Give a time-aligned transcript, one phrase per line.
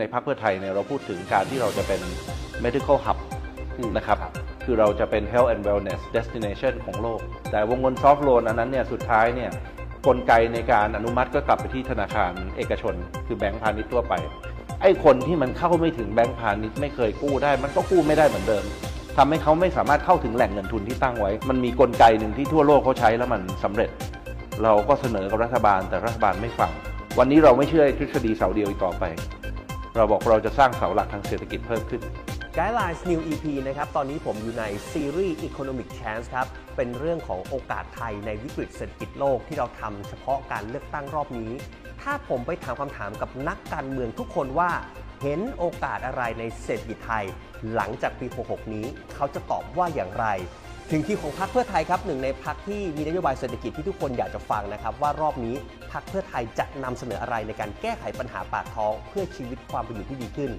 [0.00, 2.00] ในพรรคเพื่อไทยเนี่ยเราพูดถึงการที่เราจะเป็น
[2.64, 3.18] medical hub
[3.78, 4.18] อืมนะครับ
[4.64, 9.50] คือเราจะเป็น health and wellness destination ของโลก แต่วงเงิน soft loan อันนั้นเนี่ยสุดท้ายเนี่ย
[10.06, 12.94] กลไกในการอนุมัติก็กลับไปที่ธนาคารเอกชน
[13.26, 14.14] คือแบงก์พาณิชย์ทั่วไป
[14.82, 18.64] ไอ้คนที่มันเข้าไม่ถึงแบงก์พาณิชย์ไม่เคยกู้ได้ มันก็กู้ไม่ได้เหมือนเดิม
[19.16, 23.90] ทำให้เขาไม่สามารถเข้าถึงแหล่งเงินทุนที่ตั้งไว้ มันมีกลไกหนึ่งที่ทั่วโลกเขาใช้แล้วมันสำเร็จ
[24.62, 26.70] เราก็เสนอกับรัฐบาลแต่รัฐบาลไม่ฟัง
[27.18, 29.04] วันนี้เราไม่เชื่อทฤษฎีเสาเดียวอีกต่อไป
[29.96, 32.02] เราบอกเราจะสร้างเสาหลักทางเศรษฐกิจเพิ่มขึ้น
[32.56, 36.46] Guidelines New EP นะครับ ตอนนี้ผมอยู่ในซีรีส์ Economic Chance ครับ
[36.76, 41.50] เป็นเรื่องของโอกาสไทยในวิกฤตเศรษฐกิจโลกที่เราทำเฉพาะการเลือกตั้งรอบนี้
[42.02, 44.70] ถ้าผมไปถามคำถามกับนักการเมืองทุกคนว่า
[45.22, 47.24] เห็นโอกาสอะไรในเศรษฐกิจไทย
[47.74, 50.26] หลังจากปี 66 นี้ เขาจะตอบว่าอย่างไร
[50.90, 55.54] ถึงที่ของพรรคเพื่อไทยครับหนึ่งในพรรคที่มีนโยบายเศรษฐกิจที่ทุกคนอยากจะฟังนะครับ ว่ารอบนี้
[55.92, 60.50] พรรคเพื่อไทยจะนำเสนออะไรในการแก้ไขปัญหาปากท้อง เพื่อชีวิตความเป็นอยู่ที่ดีขึ้น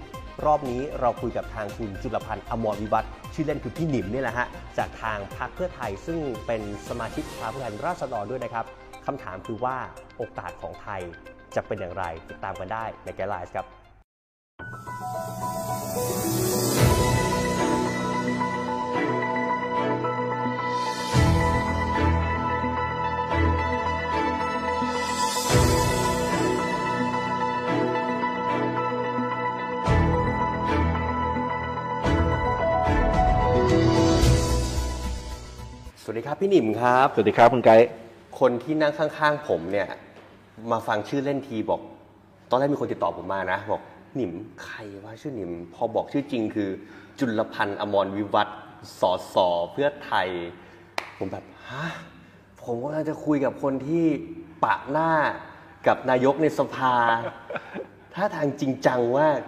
[0.45, 4.47] รอบนี้เราคุยกับทางคุณจุลพันธ์อมรวิวัฒน์ชื่อเล่นคือพี่หนิมนี่แหละฮะ
[4.77, 8.65] จากทางพรรคเพื่อไทยซึ่งเป็นสมาชิกสภาผู้แทนราษฎรด้วยนะครับ
[9.05, 9.77] คำถามคือว่า
[10.17, 11.01] โอกาสของไทย
[11.55, 13.65] จะเป็นอย่างไรติดตามกันได้ในแกลไลน์ครับ
[36.09, 37.87] วัสดีครับพี่หนิมครับ สวัสดีครับคุณไกด์
[38.39, 39.87] คนที่นั่งข้างๆ ผมเนี่ย
[40.71, 41.81] มาฟังชื่อเล่นทีบอก
[42.49, 43.81] ตอนแรกมีคนติดต่อผมมานะบอก
[44.15, 44.31] หนิม
[44.63, 46.69] ใครว่าชื่อหนิม พอบอกชื่อจริงคือ
[47.19, 48.57] จุลพันธ์อมรวิวัฒน์
[48.99, 50.27] สอสอเพื่อไทย
[51.17, 51.85] ผมแบบฮะ
[52.63, 54.05] ผมกำลังจะคุยกับคนที่
[54.63, 55.11] ปะหน้า
[55.87, 56.93] กับนายกในสภา
[58.15, 59.39] ถ้าทางจริงจังมาก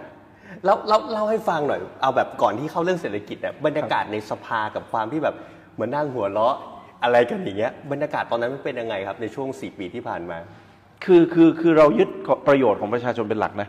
[0.64, 5.49] แล้วเล่าเล่าให้ฟังหน่อย เอาแบบก่อนที่เข้าเรื่องเศรษฐกิจอะบรรยากาศในสภากับความที่แบบเห
[5.80, 6.56] มือนนั่งหัวเราะ
[7.02, 10.38] อะไรกันอย่างเงี้ยบรรยากาศตอนนั้นมันเป็นยังไงครับในช่วง4ปีที่ผ่านมา
[11.04, 12.08] คือคือคือเรายึด
[12.48, 13.68] ประโยชน์ของประชาชนเป็นหลักนะ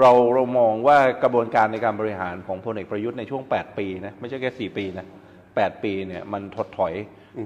[0.00, 5.06] เราเรามองว่ากระบวนการในการบริหารของพลเอกประยุทธ์ในช่วง 8 ปีนะไม่ใช่แค่ 4 ปีนะ
[5.44, 6.94] 8 ปีเนี่ยมันถดถอย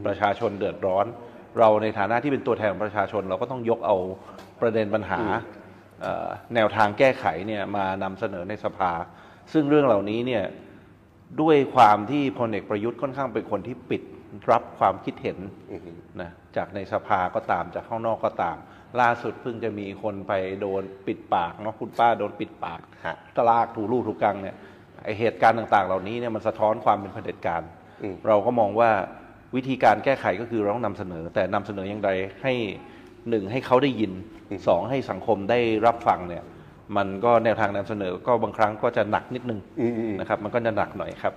[0.06, 1.06] ประชาชนเดือดร้อน
[1.58, 3.96] เราในฐานะที่เป็นตัวแทนของประชาชน เราก็ต้องยกเอา
[4.60, 5.20] ประเด็นปัญหา
[6.00, 8.92] เอ่อแนวทางแก้ไขเนี่ยมานำเสนอในสภา
[9.52, 10.44] ซึ่งเรื่องเหล่านี้เนี่ย
[11.40, 14.02] ด้วยความที่พลเอกประยุทธ์ค่อนข้างเป็นคนที่ปิด
[14.50, 15.38] รับความคิดเห็น
[16.20, 18.56] นะจากในสภาก็ตามจากข้างนอกก็ตาม
[19.00, 24.56] ล่าสุดเพิ่งจะมีคนไปโดนปิดปากเนาะคุณป้าโดนปิดปากฮะตลากถูรูถูกังเนี่ย
[25.04, 27.62] ไอเหตุการณ์ต่าง ๆ เหล่านี้เนี่ยมันสะท้อนความเป็นเผด็จการ
[28.02, 28.90] อืมเราก็มองว่า
[29.56, 32.10] วิธีการแก้ไขก็คือเราต้องนำเสนอ แต่นำเสนออย่างไร
[32.42, 32.54] ให้
[33.28, 34.12] หนึ่งให้เขาได้ยิน
[34.68, 36.44] สองให้สังคมได้รับฟังเนี่ย
[36.96, 41.34] มันก็แนวทางนำเสนอก็บางครั้งก็จะหนักนิดนึงอืมอืมนะครับ มันก็จะหนักหน่อยครับ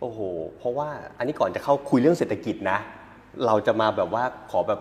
[0.00, 0.18] โอ้โห
[0.58, 2.78] เพราะว่าอันนี้ก่อนจะเข้าคุยเรื่องเศรษฐกิจนะ
[3.46, 4.80] เราจะมาแบบว่าขอแบบ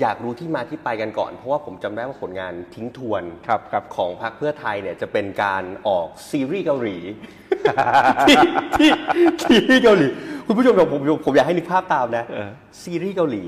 [0.00, 6.96] อยากรู้ที่มาที่ไปกันก่อน เพราะว่าผมจำได้ว่าผลงานทิ้งทวนครับครับของพรรคเพื่อไทยเนี่ยจะเป็นการออกซีรีส์เกาหลี
[8.28, 8.90] ที่
[9.40, 10.06] ที่ที่เกาหลี
[10.46, 12.50] คุณผู้ชมเดี๋ยวผมผมอยากให้นึกภาพตามนะเออ
[12.82, 13.44] ซีรีส์เกาหลี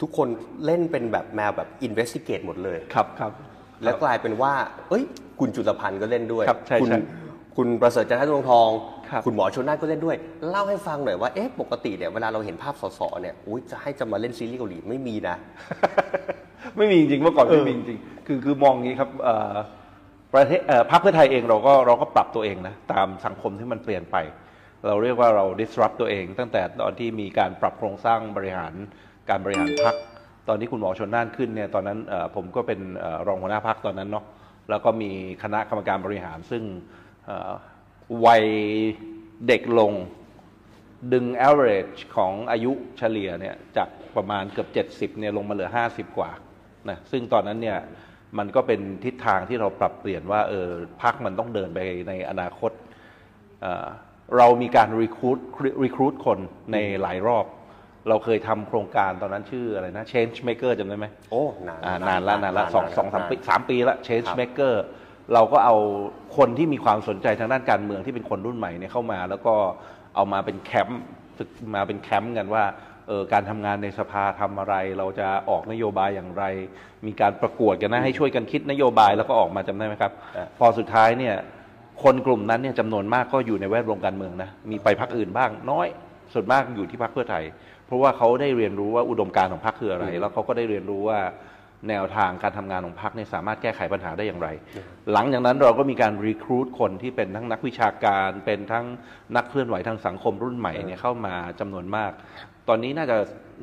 [0.00, 0.28] ทุกคน
[0.66, 3.32] เล่นเป็นแบบแนวแบบอินเวสติเกตหมดเลยครับครับ
[3.84, 4.52] แล้วกลายเป็นว่า
[4.88, 5.04] เอ้ย
[5.40, 7.00] คุณจุลพันธ์ก็เล่นด้วยครับใช่คุณใช่
[7.56, 8.68] คุณประเสริฐจันทร์ดวงทอง
[9.10, 10.16] ครับณหมอชนน่านก็เล่นด้วย
[10.50, 15.36] เล่าให้ฟังหน่อยว่า เอ๊ะ ปกติเนี่ย เวลาเราเห็นภาพสสเนี่ยอุ้ยจะให้จะมาเล่นซีรีส์เกาหลีไม่มีนะ
[16.76, 19.54] ไม่มีจริงๆเมื่อก่อนเออไม่มีจริงๆคือคือมองอย่างนี้ครับเอ่อ
[20.34, 24.16] ประเทศเอ่อพรรคเพื่อไทยเองเราก็เราก็ปรับตัวเองนะตามสังคมที่มันเปลี่ยนไป
[24.86, 28.72] เราเรียกว่าเรา disrupt ตัวเอง ตั้งแต่ตอนที่มีการปรับโครงสร้างบริหาร
[29.28, 29.96] การบริหารพรรค
[30.50, 31.98] ตอนนี้คุณหมอชนน่านขึ้นเนี่ยตอนนั้น
[32.34, 32.80] ผมก็เป็น
[33.26, 34.24] รองหัวหน้าพรรคตอนนั้นเนาะ
[34.70, 35.10] แล้วก็มี
[35.42, 36.62] คณะกรรมการบริหารซึ่ง
[38.26, 38.44] วัย
[39.46, 39.92] เด็กลง
[41.12, 46.30] ดึง average ของอายุเฉลี่ยเนี่ยจากประมาณเกือบ 70เนี่ยลงมาเหลือ 50 กว่า
[46.88, 47.78] นะซึ่งตอนนั้นเนี่ย
[48.38, 50.68] มันก็เป็นทิศทางที่เราปรับเปลี่ยนว่าเออ
[51.02, 52.72] พักมันต้องเดินไปในอนาคต
[53.62, 53.86] เอ่อ
[54.36, 55.40] เรามีการ recruit
[55.84, 56.38] recruit คน
[56.72, 57.46] ในหลายรอบ
[58.08, 64.74] เราเคยทำโครงการตอนนั้นชื่ออะไรนะ change maker จำได้ไหม โอ้นานอ่านานละนานละสองสองสามปีนสามปีละ change ครับ maker
[65.34, 65.76] เราก็เอา
[66.36, 69.54] คนที่มีความสนใจทางด้านการเมืองที่เป็นคนรุ่นใหม่เนี่ยเข้ามา แล้วก็
[70.16, 71.02] เอามาเป็นแคมป์
[71.38, 72.64] ฝึกมาเป็นแคมป์กันว่า
[73.08, 76.44] เออการทำงานในสภาทำอะไร เราจะออกนโยบายอย่างไร
[77.06, 81.36] มีการประกวดกันนะให้ช่วยกันคิดนโยบายแล้วก็ออกมาจำได้ไหมครับ อะ พอสุดท้ายเนี่ย
[82.02, 85.86] คนกลุ่มนั้นเนี่ยจำนวนมากก็อยู่ในแวดวงการเมืองนะมีไปพรรคอื่นบ้างน้อย
[86.32, 87.44] ส่วนมากอยู่ที่พรรคเพื่อไทย
[87.90, 91.18] เพราะว่าเขาได้เรียนรู้ว่าอุดมการณ์ของพรรคคืออะไร แล้วเขาก็ได้เรียนรู้ว่า
[91.88, 94.48] แนวทางการทำงานของพรรคเนี่ยสามารถแก้ไขปัญหาได้อย่างไร
[95.12, 98.86] หลังจากนั้นเราก็มีการรีครูดคนที่เป็นทั้งนักวิชาการ เป็นทั้ง
[99.36, 102.12] นักเคลื่อนไหวทางสังคมรุ่นใหม่เนี่ยเข้ามาจำนวนมาก
[102.68, 103.16] ตอนนี้น่าจะ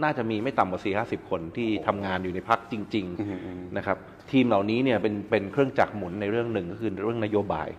[0.03, 3.05] น่าจะมีไม่ต่ำกว่า4ี่ห้าสิบคนที่ทำงานอยู่ในพรรคจริง
[3.41, 3.97] ๆนะครับ
[4.31, 7.69] ทีมเหล่านี้เนี่ยเป็นเป็นเครื่องจักรหมุนในเรื่องหนึ่งก็คือเรื่องนโยบาย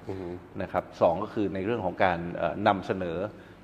[0.62, 3.16] นะครับสองก็คือในเรื่องของการเอ่อนำเสนอ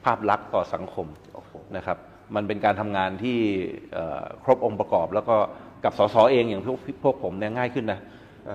[0.04, 1.98] ภาพลักษณ์ต่อสังคมโอ้โหนะครับ
[2.34, 3.38] มันเป็นการทำงานที่
[3.92, 5.36] เอ่อครบองค์ประกอบ แล้วก็
[5.84, 8.00] กับสสเองอย่างพวกพวกผมเนี่ยง่ายขึ้นนะ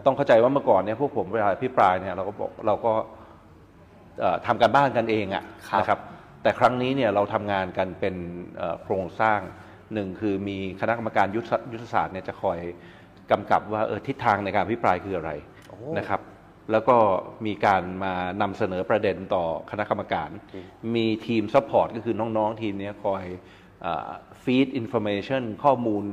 [0.06, 2.94] ต้องเข้าใจว่าเมื่อก่อนเนี่ยพวกผมเวลาพิปรายเนี่ยเราก็บอกเราก็
[4.20, 6.00] เอ่อทำการบ้านกันเองอะครับนะครับ
[6.44, 8.16] แต่ครั้งนี้เนี่ยเราทำงานกันเป็น
[8.58, 9.40] เอ่อโครงสร้าง
[9.94, 12.60] หนึ่งคือมีคณะกรรมการยุทธยุทธศาสตร์เนี่ยจะคอย
[13.32, 15.32] กำกับว่าเออทิศทางในการอภิปรายคืออะไร
[15.70, 16.22] โอ้นะครับ
[16.72, 16.98] แล้วก็
[17.46, 20.30] มีการมานำเสนอประเด็นต่อคณะกรรมการ
[20.96, 23.24] มีทีม support ก็คือน้อง ๆ ทีมเนี้ยคอย
[24.44, 26.04] feed information ข้อมูล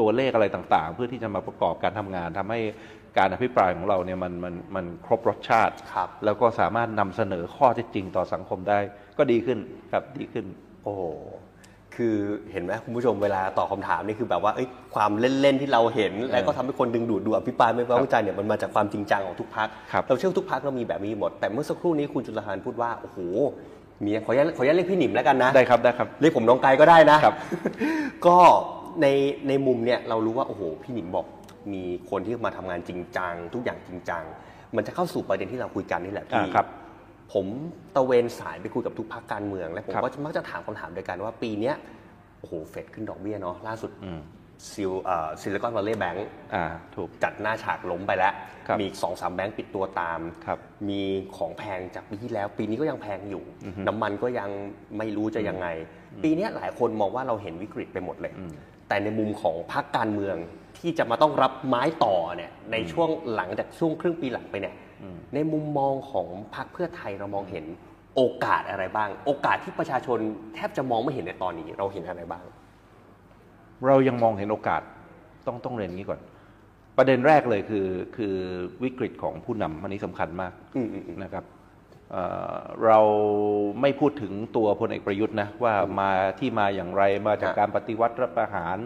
[0.00, 2.60] ตัวเลขอะไรต่างๆ เพื่อที่จะมาประกอบการทำงานทำให้
[3.18, 8.78] การอภิปรายของเราเนี่ยมันมันมันครบรสชาติครับแล้วก็สามารถนำเสนอข้อเท็จจริงต่อสังคมได้
[9.18, 9.58] ก็ดีขึ้น
[9.92, 10.44] ครับดีขึ้น
[10.84, 11.02] โอ้โห
[11.94, 12.16] คือ
[12.52, 23.18] เห็นไหมคุณผู้ชมเวลาตอบคำถามนี่คือแบบว่าเอ้ยความเล่นๆที่เราเห็น แล้วก็ทำให้คนดึงดูดดูอภิปรายไม่ไว้วางใจเนี่ยมันมาจากความจริงจังของทุกพักครับเราเชื่อว่าทุกพักเรามีแบบนี้หมด แต่เมื่อสักครู่นี้คุณจุลหานพูดว่าโอ้โห
[24.04, 27.36] มีขออนุญาตขออนุญาตเรียกพี่หนิมแล้วกันนะได้ครับได้ครับเรียกผมน้องไกลก็ได้นะครับ
[28.26, 28.36] ก็
[29.02, 29.06] ใน
[29.48, 31.26] ในมุมเนี่ยเรารู้ว่าโอ้โหพี่หนิมบอก
[31.72, 34.22] มีคนที่มาทำงานจริงจังทุกอย่างจริงจัง
[34.76, 36.66] มันจะเข้าสู่ประเด็นที่เราคุยกันนี่แหละพี่อ่าครับ
[37.32, 37.46] ผม
[37.96, 41.74] ตะเวนสายไปคุยกับทุกพักการเมือง และผมครับก็มักจะถามคำถามเดียวกันว่าปีเนี้ย
[42.40, 44.20] โอ้โหเฟดขึ้นดอกเบี้ยเนาะล่าสุดอืม
[44.72, 44.92] ซิล
[45.40, 46.64] ซิลิคอนวัลเลย์แบงก์อ่า
[46.96, 48.32] ถูกจัดหน้าฉากล้มไปแล้ว
[48.66, 50.58] ครับมีอีกสองสามแบงก์ปิดตัวตามครับ
[50.88, 51.00] มี
[51.36, 54.50] ของแพงจากปีที่แล้ว ปีนี้ก็ยังแพงอยู่อือฮึน้ำมันก็ยัง
[54.98, 55.66] ไม่รู้จะยังไง
[56.24, 58.52] ปีเนี้ยหลายคนมองว่าเราเห็นวิกฤตไปหมดเลยอืม
[58.88, 60.36] แต่ในมุมของพรรคการเมือง
[60.78, 67.64] ที่จะมาต้องรับไม้ต่อเนี่ยในช่วงหลังจากช่วงครึ่งปีหลังไปเนี่ยอืมในมุมมองของพรรคเพื่อไทยเรามองเห็น
[68.16, 70.18] โอกาสอะไรบ้าง โอกาสที่ประชาชน
[70.54, 72.44] แทบจะมองไม่เห็นในตอนนี้เราเห็นอะไรบ้าง
[73.86, 74.82] เรายังมองเห็นโอกาส
[75.46, 76.20] ต้องต้องเรียนอย่างนี้ก่อน
[76.96, 78.34] ประเด็นแรกเลยคือคือ
[78.82, 81.44] วิกฤตของผู้นำอันนี้สำคัญมากอืมอืมอืมนะครับ
[82.12, 82.24] เอ่
[82.54, 83.00] อเรา
[83.80, 88.78] ไม่พูดถึงตัวพลเอกประยุทธ์นะว่ามาที่มาอย่างไรมาจากฮะการปฏิวัติรัฐประหาร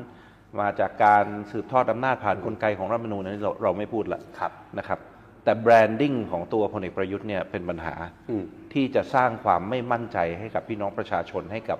[0.61, 4.99] มาจากการสืบทอดอำนาจผ่านกลไกของรัฐธรรมนูญนั้นเราเราไม่พูดละครับนะครับ
[5.45, 7.95] แต่แบรนดิ้งของตัวพลเอกประยุทธ์เนี่ยเป็นปัญหา
[8.31, 11.79] อืมที่จะสร้างความไม่มั่นใจให้กับพี่น้องประชาชนให้กับ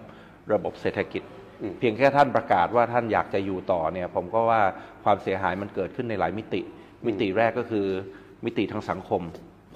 [0.53, 1.44] ระบบเศรษฐกิจอืม
[1.79, 4.63] เพียงแค่ท่านประกาศว่าท่านอยากจะอยู่ต่อเนี่ย ผมก็ว่า
[5.05, 6.61] ความเสียหายมันเกิดขึ้นในหลายมิติ
[7.07, 7.87] มิติแรกก็คือ
[8.45, 9.23] มิติทางสังคม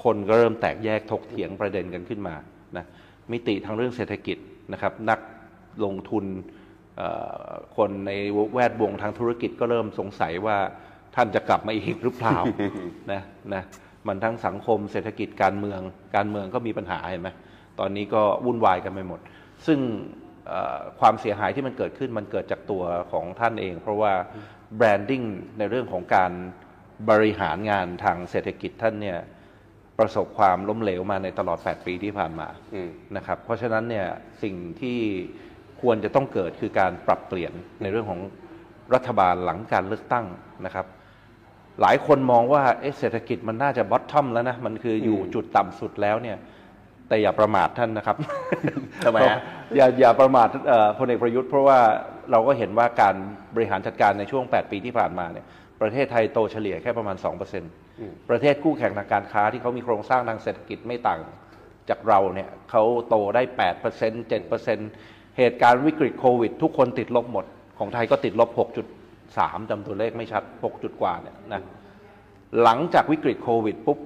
[0.05, 2.35] คนก็เริ่มแตกแยกถกเถียงประเด็นกันขึ้นมา
[2.77, 2.85] นะ
[3.33, 4.37] มิติทางเรื่องเศรษฐกิจ
[4.73, 5.21] นะครับ นัก
[5.85, 6.25] ลงทุน
[6.97, 7.09] เอ่
[7.47, 8.11] อคนใน
[8.55, 10.59] แวดวงทางธุรกิจก็เริ่มสงสัยว่า
[11.17, 12.39] ท่านจะกลับมาอีกหรือเปล่า
[13.13, 13.23] นะ
[13.55, 13.63] นะ
[14.07, 15.81] มันทั้งสังคมเศรษฐกิจการเมือง
[16.17, 17.31] การเมืองก็มีปัญหาเห็นไหม
[17.79, 19.21] ตอนนี้ก็วุ่นวายกันไปหมด
[19.67, 20.28] ซึ่งเอ่อ
[21.01, 24.13] ความเสียหายที่มันเกิดขึ้นมันเกิดจากตัวของท่านเอง เพราะว่า
[24.77, 25.23] แบรนดิ้ง
[25.59, 26.33] ในเรื่องของการ
[27.11, 29.19] บริหารงานทางเศรษฐกิจท่านเนี่ย
[29.99, 34.07] ประสบความล้มเหลวมาในตลอด 8 ปีที่ผ่านมาอืมนะครับ เพราะฉะนั้นเนี่ย
[34.43, 34.99] สิ่งที่
[35.81, 37.53] ควรจะต้องเกิดคือการปรับเปลี่ยน
[37.83, 38.21] ในเรื่องของ
[38.95, 40.27] รัฐบาลหลังการเลือกตั้ง
[40.65, 40.87] นะครับ
[41.81, 46.37] หลายคนมองว่าเอ๊ะเศรษฐกิจมันน่าจะบอททอมแล้วนะ มันคืออยู่อืมจุดต่ำสุดแล้วเนี่ย
[47.09, 48.17] แต่อย่าประมาทท่านนะครับ
[49.05, 49.39] ทำไมฮะ
[49.77, 51.79] อย่าอย่าประมาทเอ่อพลเอกประยุทธ์เพราะว่า
[52.31, 53.15] เราก็เห็นว่าการ
[53.55, 55.47] บริหารจัดการในช่วง 8 ปีที่ผ่านมาเนี่ย
[55.81, 57.17] ประเทศไทยโตเฉลี่ยแค่ประมาณ
[57.69, 61.21] 2%ประเทศคู่แข่งทางการค้าที่เขามีโครงสร้างทางเศรษฐกิจไม่ต่าง
[61.89, 63.43] จากเราเนี่ยเขาโตได้
[63.87, 64.31] 8%
[64.71, 67.45] 7%เหตุการณ์วิกฤตโควิด ทุกคนติดลบหมด
[67.79, 68.51] ของไทยก็ติดลบ
[69.11, 71.63] 6.3จำตัวเลขไม่ชัด 6 จุดกว่าเนี่ยนะ
[72.63, 73.99] หลังจากวิกฤตโควิดปุ๊บ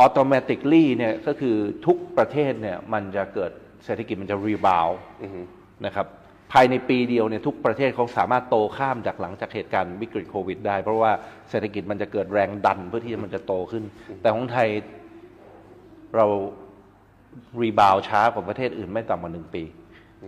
[0.00, 3.50] ออโตเมติ l ลี่เนี่ยก็คือทุกประเทศเนี่ยมันจะเกิด
[3.84, 4.88] เศรษฐกิจมันจะ rebound
[5.22, 5.40] อือฮึ
[5.86, 6.06] นะครับ
[6.52, 11.12] ภายในปีเดียวเนี่ยทุกประเทศเขาสามารถโตข้ามจากหลังจากเหตุการณ์วิกฤตโควิด ได้ เพราะว่า
[11.50, 13.84] เศรษฐกิจมันจะเกิดแรงดันเพื่อที่มันจะโตขึ้น
[14.20, 14.68] แต่ของไทย
[16.16, 16.26] เรา
[17.60, 19.62] rebound ช้ากว่าประเทศอื่นไม่ต่ำกว่าหนึ่งปี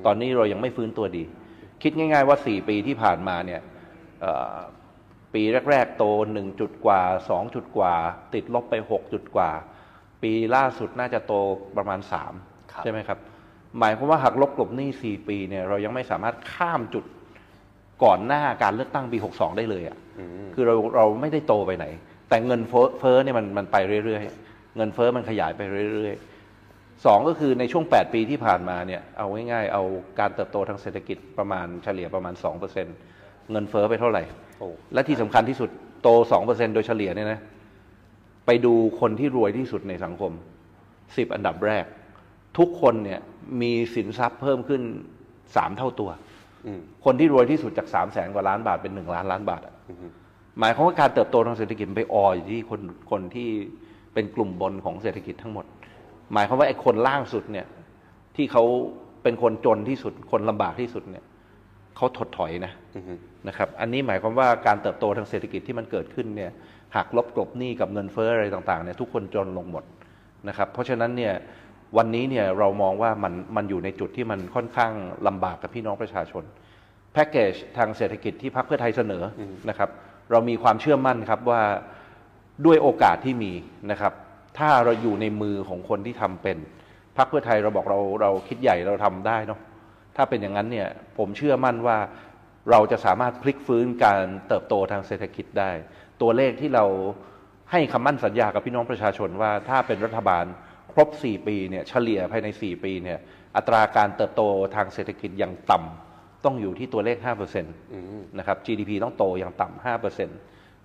[0.06, 1.24] ตอนนี้เรายังไม่ฟื้นตัวดี
[1.82, 3.60] คิดง่าย ๆ ว่าสี่ปีที่ผ่านมาเนี่ย
[4.20, 4.54] เอ่อ
[5.36, 7.94] ปีแรก ๆ โตหนึ่งจุดกว่าสองจุดกว่า
[8.34, 9.50] ติดลบไปหกจุดกว่า
[10.22, 11.32] ปีล่าสุดน่าจะโต
[11.76, 12.32] ประมาณสาม
[12.72, 13.18] ครับใช่ไหมครับ
[13.78, 17.04] หมายความว่าหักลบกลบหนี้สี่ปีเนี่ยเรายังไม่สามารถข้ามจุด
[18.04, 21.86] ก่อนหน้าการเลือกตั้งปีหกสองได้เลยอะ่ะอืมคือเราเราไม่ได้โตไปไหน
[22.28, 25.60] แต่เงินเฟ้อเฟ้อเนี่ยมันมันไปเรื่อยๆ เงินเฟ้อมันขยายไป
[25.94, 29.82] เรื่อยๆสองก็คือในช่วง 8 ปีที่ผ่านมาเนี่ยเอาง่ายๆเอา
[30.18, 32.34] การเติบโตทางเศรษฐกิจประมาณเฉลี่ยประมาณ
[32.92, 34.45] 2%เงินเฟ้อไปเท่าไหร่โอ้
[34.94, 35.70] และที่สำคัญที่สุด
[36.02, 36.08] โต
[36.42, 37.40] 2%โดยเฉลี่ยเนี่ยนะ
[38.46, 40.32] ไปดูคนที่รวยที่สุดในสังคม
[40.82, 41.84] 10อันดับแรก
[42.58, 43.20] ทุกคนเนี่ย
[43.62, 44.82] มีสินทรัพย์เพิ่มขึ้น
[45.30, 46.10] 3เท่าตัว
[46.66, 50.12] อืมคนที่รวยที่สุดจาก3 0 0แสนกว่าล้านบาทเป็น1ล้านล้านบาทอะอืม
[50.60, 53.48] หมายความว่าการเติบโตทางเศรษฐกิจมันไปอออยู่ที่คนคนที่
[54.14, 55.64] เป็นกลุ่มบนของเศรษฐกิจทั้งหมด
[56.32, 57.66] หมายความว่าไอ้คนล่างสุดเนี่ย
[58.36, 58.64] ที่เขา
[59.22, 61.24] เป็นคนจนที่สุดคนลำบากที่สุดเนี่ย
[61.96, 66.50] เขาถดถอยนะอืมนะครับ อันนี้หมายความว่าการเติบโตทางเศรษฐกิจที่มันเกิดขึ้นเนี่ย
[66.96, 69.84] หากลบกลบหนี้กับเงินเฟ้ออะไรต่างๆเนี่ยทุกคนจนลงหมด
[70.48, 71.34] นะครับ เพราะฉะนั้นเนี่ย
[71.96, 74.92] วันนี้เนี่ยเรามองว่ามันมันอยู่ในจุดที่มันค่อนข้าง
[75.26, 76.44] ลำบากกับพี่น้องประชาชน
[77.12, 79.90] แพ็กเกจทางเศรษฐกิจที่พรรคเพื่อไทยเสนออนะครับ
[80.30, 81.62] เรามีความเชื่อมั่นครับว่า
[82.66, 83.52] ด้วยโอกาสที่มี
[83.90, 84.12] นะครับ
[84.58, 86.58] ถ้าเราอยู่ในมือของคนที่ทำเป็น
[87.16, 89.60] พรรคเพื่อไทยเราบอกเราเราคิดใหญ่เราทำได้เนาะ
[90.16, 91.98] ถ้าเป็นอย่างนั้นเนี่ยผมเชื่อมั่นว่า
[92.70, 95.70] เราจะสามารถพลิกฟื้นการเติบโตทางเศรษฐกิจได้
[96.22, 96.84] ตัวเลขที่เรา
[97.70, 100.44] ให้คำมั่นสัญญากับพี่น้องประชาชนว่าถ้าเป็นรัฐบาล
[100.92, 103.18] ครบ 4 ปีเนี่ยเฉลี่ยภายใน 4 ปีเนี่ย
[103.56, 104.42] อัตราการเติบโต
[104.76, 107.16] ทางเศรษฐกิจอย่างต่ำต้องอยู่ที่ตัวเลข
[107.62, 110.28] 5%นะครับ GDP ต้องโตอย่างต่ำ5%น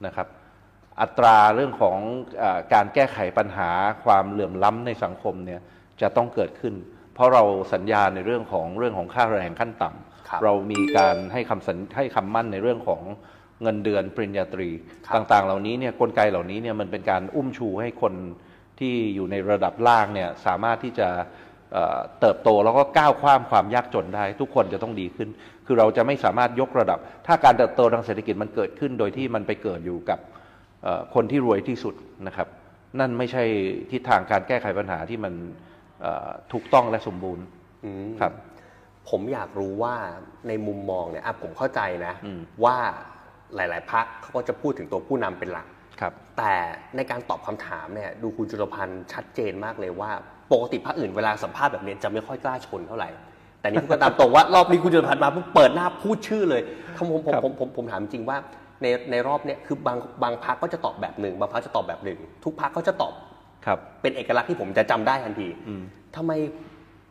[0.10, 0.28] ะครับ
[1.02, 1.98] อัตราเรื่องของ
[2.42, 3.70] อการแก้ไขปัญหา
[4.06, 5.62] ความเหลื่อมล้ำในสังคมเนี่ย
[6.02, 6.74] จะต้องเกิดขึ้น
[7.14, 9.90] เพราะเราสัญญาในเรื่องของเรื่องของค่าแรงขั้นต่
[10.30, 13.02] ครับำเรามีการให้คำสัญให้คำมั่นในเรื่องของ
[13.62, 14.70] เงินเดือนปริญญาตรี
[15.08, 18.14] ครับต่างๆ เหล่านี้เนี่ยกลไกเหล่านี้เนี่ยมันเป็นการอุ้มชูให้คน
[18.80, 21.08] ที่อยู่ในระดับล่างเนี่ยสามารถที่จะ
[21.74, 25.30] เอ่อเติบโตแล้วก็ก้าวข้ามความยากจนได้ ทุกคนจะต้องดีขึ้น
[25.66, 30.20] คือเราจะไม่สามารถยกระดับ ถ้าการเติบโตทางเศรษฐกิจมันเกิดขึ้น โดยที่มันไปเกิดอยู่กับ
[30.84, 31.96] เอ่อคนที่รวยที่สุด
[32.28, 32.48] นะครับ
[33.00, 33.44] นั่นไม่ใช่
[33.92, 35.71] ทิศทางการแก้ไขปัญหาที่มันเอ่อ
[36.52, 37.46] ถูกต้องและสมบูรณ์
[37.86, 38.34] อืมครับ
[39.10, 39.96] ผมอยากรู้ว่า
[40.48, 42.78] ในมุมมองเนี่ยอะผมเข้าใจนะอืมว่า
[43.56, 45.68] หลาย ๆพักเขาก็จะพูดถึงตัวผู้นำเป็นหลัก
[46.02, 46.54] ครับแต่
[46.96, 50.12] ในการตอบคำถามเนี่ยดูคุณจุลพันธ์ชัดเจนมากเลยว่า
[50.52, 53.10] ปกติพรรคอื่นเวลาสัมภาษณ์แบบนี้จะไม่ค่อยกล้าชนเท่าไหร่
[53.62, 56.62] แต่นี่พูดกันตามตรงว่ารอบนี้คุณจุลพันธ์มาปุ๊บเปิดหน้าพูดชื่อเลย
[56.98, 58.38] คำผมผมครับผมผมผมถามจริงว่า
[58.82, 63.14] ในในรอบเนี้ยคือบางบางพักก็จะตอบแบบหนึ่งบางพักจะตอบแบบหนึ่งทุกพักก็จะตอบ
[63.66, 65.84] ครับเป็นเอกลักษณ์ที่ผมจะจำได้ทันทีอืม
[66.16, 66.32] ทำไม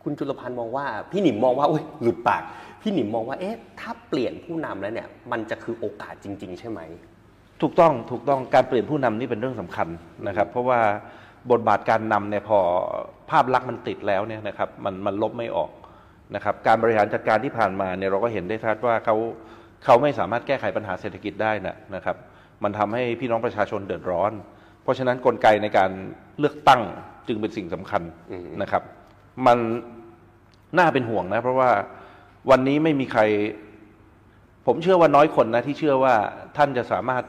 [0.03, 2.43] คุณจุลพันธ์มองว่า พี่หนิมมองว่าอุ้ยหลุดปาก
[2.83, 6.81] พี่หนิมมองว่าเอ๊ะถ้าเปลี่ยนผู้นำแล้วเนี่ย มันจะคือโอกาสจริง ๆ ใช่ไหม
[7.63, 9.89] ถูกต้องถูกต้องการเปลี่ยนผู้นำนี่เป็นเรื่องสำคัญ
[10.27, 10.81] นะครับ เพราะว่า
[11.51, 12.59] บทบาทการนำเนี่ยพอ
[13.31, 15.71] ภาพลักษณ์มันติดแล้วเนี่ยนะครับมันมันลบไม่ออก
[16.35, 19.17] นะครับการบริหารจัดการที่ผ่านมาเนี่ยเราก็เห็นได้ชัดว่าเขา
[19.85, 22.17] เขาไม่สามารถแก้ไขปัญหาเศรษฐกิจได้นะนะครับ
[22.63, 24.33] มันทำให้พี่น้องประชาชนเดือดร้อน
[24.83, 25.91] เพราะฉะนั้นกลไกในการ
[26.39, 26.81] เลือกตั้ง
[27.29, 28.83] จึงเป็นสิ่งสำคัญอืมนะครับ
[29.47, 29.59] มัน
[30.79, 31.71] น่าเป็นห่วงนะ เพราะว่า
[32.51, 33.23] วันนี้ไม่มีใคร
[34.67, 36.15] ผมเชื่อว่าน้อยคนนะที่เชื่อว่า
[36.57, 37.25] ท่านจะสามารถ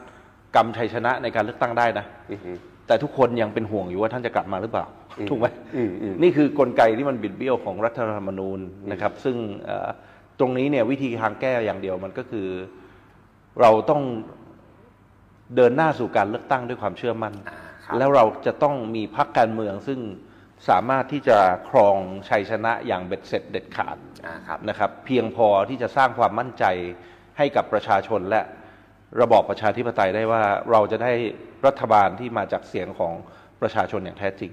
[0.56, 2.50] กำชัยชนะในการเลือกตั้งได้นะอือฮึ
[2.86, 4.86] แต่ทุกคนยังเป็นห่วงอยู่ว่าท่านจะกลับมาหรือเปล่า
[5.18, 8.60] อืมถูกไหมอืมอืมนี่คือกลไกที่มันบิดเบี้ยวของรัฐธรรมนูญ
[8.92, 9.88] นะครับ ซึ่งเอ่อ
[10.38, 12.46] ตรงนี้เนี่ยวิธีทางแก้อย่างเดียวมันก็คือ
[13.60, 14.02] เราต้อง
[15.56, 20.00] เดินหน้าสู่การเลือกตั้งด้วยความเชื่อมั่นอ่าครับแล้วเราจะต้องมีพรรคการเมืองซึ่ง
[20.68, 21.38] สามารถที่จะ
[21.70, 21.96] ครอง
[22.28, 26.64] ชัยชนะอย่างเบ็ดเสร็จเด็ดขาดอ่าครับนะครับ เพียงพอที่จะสร้างความมั่นใจ
[27.38, 28.40] ให้กับประชาชนและ
[29.20, 31.12] ระบอบประชาธิปไตยได้ว่าเราจะได้
[31.66, 33.12] รัฐบาลที่มาจากเสียงของ
[33.60, 34.52] ประชาชนอย่างแท้จริง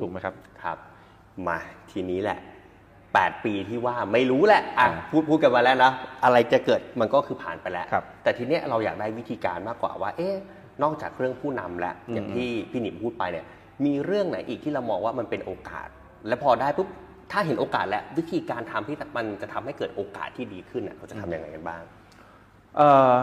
[0.00, 0.78] ถูกไหมครับ ครับ
[1.48, 1.58] มา
[1.90, 2.38] ทีนี้แหละ
[3.20, 5.92] 8 ปีที่ว่าไม่รู้แหละอะอ่าพูดพูดกันมาแล้วนะ
[6.24, 10.34] อะไรจะเกิดมันก็คือผ่านไปแล้วครับแต่ทีเนี้ยเราอยากได้วิธีการมากกว่าว่า เอ๊ะ
[10.82, 13.46] นอกจากเรื่องผู้นำแล้วอืมอย่างที่พี่หนิมพูดไปเนี่ย
[13.84, 15.88] มีเรื่องไหนอีกที่เรามองว่ามันเป็นโอกาส
[16.28, 16.88] และพอได้ปุ๊บ
[17.32, 21.82] ถ้าเห็นโอกาสแล้ววิธีการทำที่มันจะทำให้เกิดโอกาสที่ดีขึ้นน่ะเราจะทำยังไงกันบ้าง
[22.76, 23.14] เอ่อ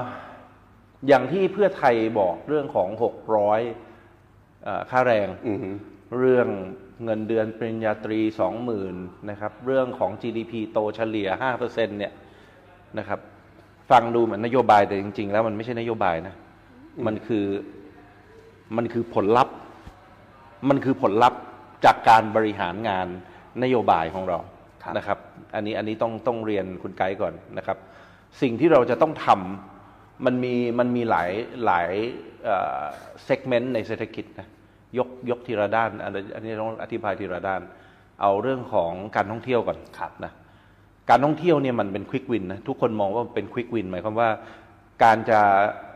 [1.08, 5.70] อย่างที่เพื่อไทยบอกเรื่องของ 600เอ่อค่าแรงอือฮึ
[6.18, 6.48] เรื่อง
[7.04, 8.20] เงินเดือนปริญญาตรี
[8.76, 11.30] 20,000นะครับ เรื่องของ GDP โตเฉลี่ย
[11.60, 12.14] 5%เนี่ย
[13.00, 13.20] นะครับ
[13.92, 16.36] ฟังดูเหมือนนโยบายแต่จริง ๆ แล้วมันไม่ใช่นโยบายนะ
[17.06, 17.46] มันคือ
[18.78, 19.56] มันคือผลลัพธ์
[20.70, 21.40] มันคือผลลัพธ์
[21.86, 23.08] จากการบริหารงาน
[23.64, 24.38] นโยบายของเรา
[24.84, 25.20] ครับนะครับ
[25.56, 27.78] อันนี้อันนี้ต้องต้องเรียนคุณไกด์ก่อนนะครับ
[28.42, 31.30] สิ่งที่เราจะต้องทำมันมีมันมีหลาย
[31.66, 31.90] หลาย
[33.26, 34.48] เซกเมนต์ในเศรษฐกิจนะ
[34.98, 37.62] ยกยกทีละด้านอันนี้อันนี้ต้องอธิบายทีละด้าน
[38.22, 40.32] เอาเรื่องของการท่องเที่ยวก่อนครับนะ
[41.10, 44.30] การท่องเที่ยวเนี่ยมันเป็นควิกวินนะทุกคนมองว่ามันเป็นควิกวินหมายความว่า
[45.04, 45.40] การจะ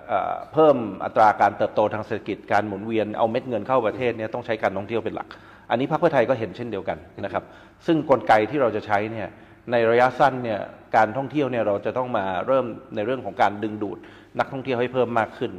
[0.07, 5.27] เอ่อเพิ่มอัตราการเติบโตทางเศรษฐกิจการหมุนเวียนเอาเม็ดเงินเข้าประเทศเนี่ยต้องใช้การท่องเที่ยวเป็นหลัก
[5.69, 7.43] อันนี้พรรคเพื่อไทยก็เห็นเช่นเดียวกันนะครับ
[7.85, 9.27] ซึ่งกลไกที่เราจะใช้เนี่ย
[9.71, 10.59] ในระยะสั้นเนี่ย
[10.95, 13.97] การท่องเที่ยวเนี่ยเราจะต้องมาเริ่มในเรื่องของการดึงดูด
[14.39, 15.51] นักท่องเที่ยวให้เพิ่มมากขึ้น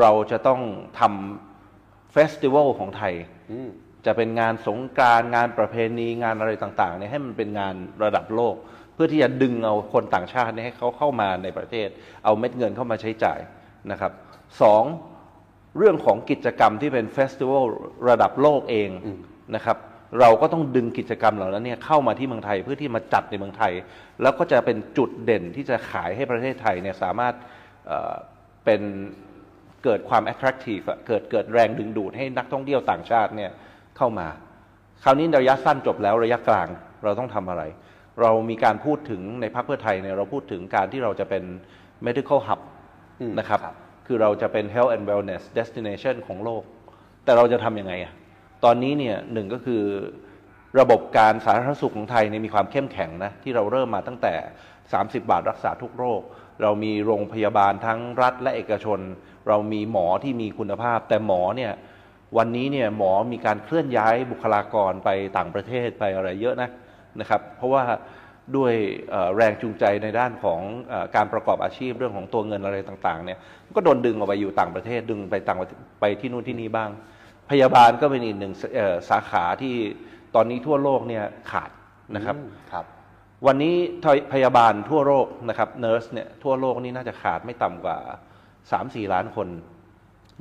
[0.00, 0.60] เราจะต้อง
[1.00, 1.55] ทำ
[2.12, 3.14] เฟสติวัลของไทย
[3.50, 3.68] อืม
[4.06, 8.54] จะเป็นงานสงกรานต์งานประเพณีงานอะไรต่างๆเนี่ยให้มันเป็นงานระดับโลก
[8.94, 11.88] เพื่อที่จะดึงเอาคนต่างชาติเนี่ยให้เขาเข้ามาในประเทศ
[12.24, 13.38] เอาเม็ดเงินเข้ามาใช้จ่าย
[13.90, 14.12] นะครับ
[14.62, 14.82] สอง
[15.78, 17.64] เรื่องของกิจกรรมที่เป็นเฟสติวัล
[18.08, 18.90] ระดับโลกเอง
[19.54, 19.76] นะครับ
[20.20, 23.72] เราก็ต้องดึงกิจกรรมเหล่านั้นเนี่ยเข้ามาที่เมืองไทยเพื่อที่มาจัดในเมืองไทย
[24.22, 27.34] แล้วก็จะเป็นจุดเด่นที่จะขายให้ประเทศไทยเนี่ยสามารถ
[27.86, 28.14] เอ่อ
[28.64, 28.82] เป็น
[29.86, 33.50] เกิดความ attractive อะเกิดเกิดแรงดึงดูดให้นักท่องเที่ยวต่างชาติเนี่ย
[33.96, 34.28] เข้ามา
[35.04, 36.68] คราวนี้ระยะสั้นจบแล้วระยะกลาง
[37.04, 37.62] เราต้องทำอะไร
[38.20, 41.42] เรามีการพูดถึงในพรรคเพื่อไทยเนี่ยเราพูดถึงการที่เราจะเป็น
[42.06, 42.60] medical hub
[43.20, 43.76] อืมนะครับครับ
[44.06, 46.62] คือเราจะเป็น health and wellness destination ของโลก
[47.24, 48.12] แต่เราจะทำยังไงอะ
[48.64, 49.82] ตอนนี้เนี่ยหนึ่งก็คือ
[50.80, 54.34] ระบบการสาธารณสุขของไทยเนี่ยมีความเข้มแข็งนะที่เราเริ่มมาตั้งแต่
[54.82, 56.20] 30 บาทรักษาทุกโรค
[56.62, 59.00] เรามีโรงพยาบาลทั้งรัฐและเอกชน
[59.48, 61.72] เรามีหมอที่มีคุณภาพ แต่หมอเนี่ย
[62.36, 66.70] วันนี้เนี่ยหมอมีการเคลื่อนย้ายบุคลากรไปต่างประเทศไปอะไรเยอะนะ
[67.20, 67.84] นะครับ เพราะว่า
[68.56, 68.72] ด้วย
[69.10, 73.38] เอ่อแรงจูงใจในด้านของเออการประกอบอาชีพเรื่องของตัวเงินอะไรต่างๆเนี่ย
[73.76, 76.90] ก็โดนดึงออกไปอยู่ต่างประเทศดึงไปต่างประเทศไปที่นู่นที่นี่บ้าง
[77.50, 79.74] พยาบาลก็เป็นอีกหนึ่งสเอ่อสาขาที่
[80.34, 81.70] ตอนนี้ทั่วโลกเนี่ยขาด
[82.16, 82.84] นะครับอืมครับ
[83.46, 83.74] วันนี้
[84.32, 87.98] พยาบาลทั่วโลกนะครับเน r ร์สเนี่ยทั่วโลกนี่น่าจะขาดไม่ต่ำกว่า
[88.70, 89.48] 3-4ล้านคน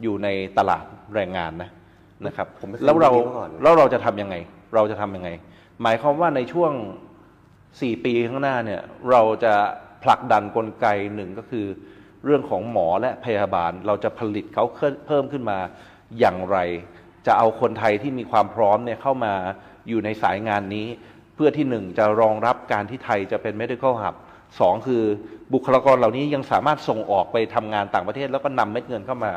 [0.02, 0.28] อยู่ใน
[0.58, 1.70] ตลาดแรงงานนะ
[2.28, 4.36] นะครับผมไม่เคยแล้วเรารู้มาก่อนเลยแล้วเราจะทำยังไง
[4.76, 5.30] เราจะทำยังไง
[5.82, 6.72] หมายความว่าในช่วง
[7.40, 9.54] 4ปีข้างหน้าเนี่ยเราจะ
[10.04, 11.66] ผลักดันกลไกหนึ่งก็คือ
[12.26, 14.66] เรื่องของหมอและพยาบาลเราจะผลิตเขา
[15.08, 15.58] เพิ่มขึ้นมา
[16.20, 16.58] อย่างไร
[17.28, 19.34] จะเอาคนไทยที่มีความพร้อมเนี่ยเข้ามา
[19.90, 20.88] อยู่ในสายงานนี้
[21.36, 24.16] เพื่อที่หนึ่งจะรองรับการที่ไทยจะเป็น medical hub
[24.60, 25.04] สองคือ
[25.54, 29.34] บุคลากรเหล่านี้ยังสามารถส่งออกไปทำงานต่างประเทศ แล้วก็นำเม็ดเงินเข้ามา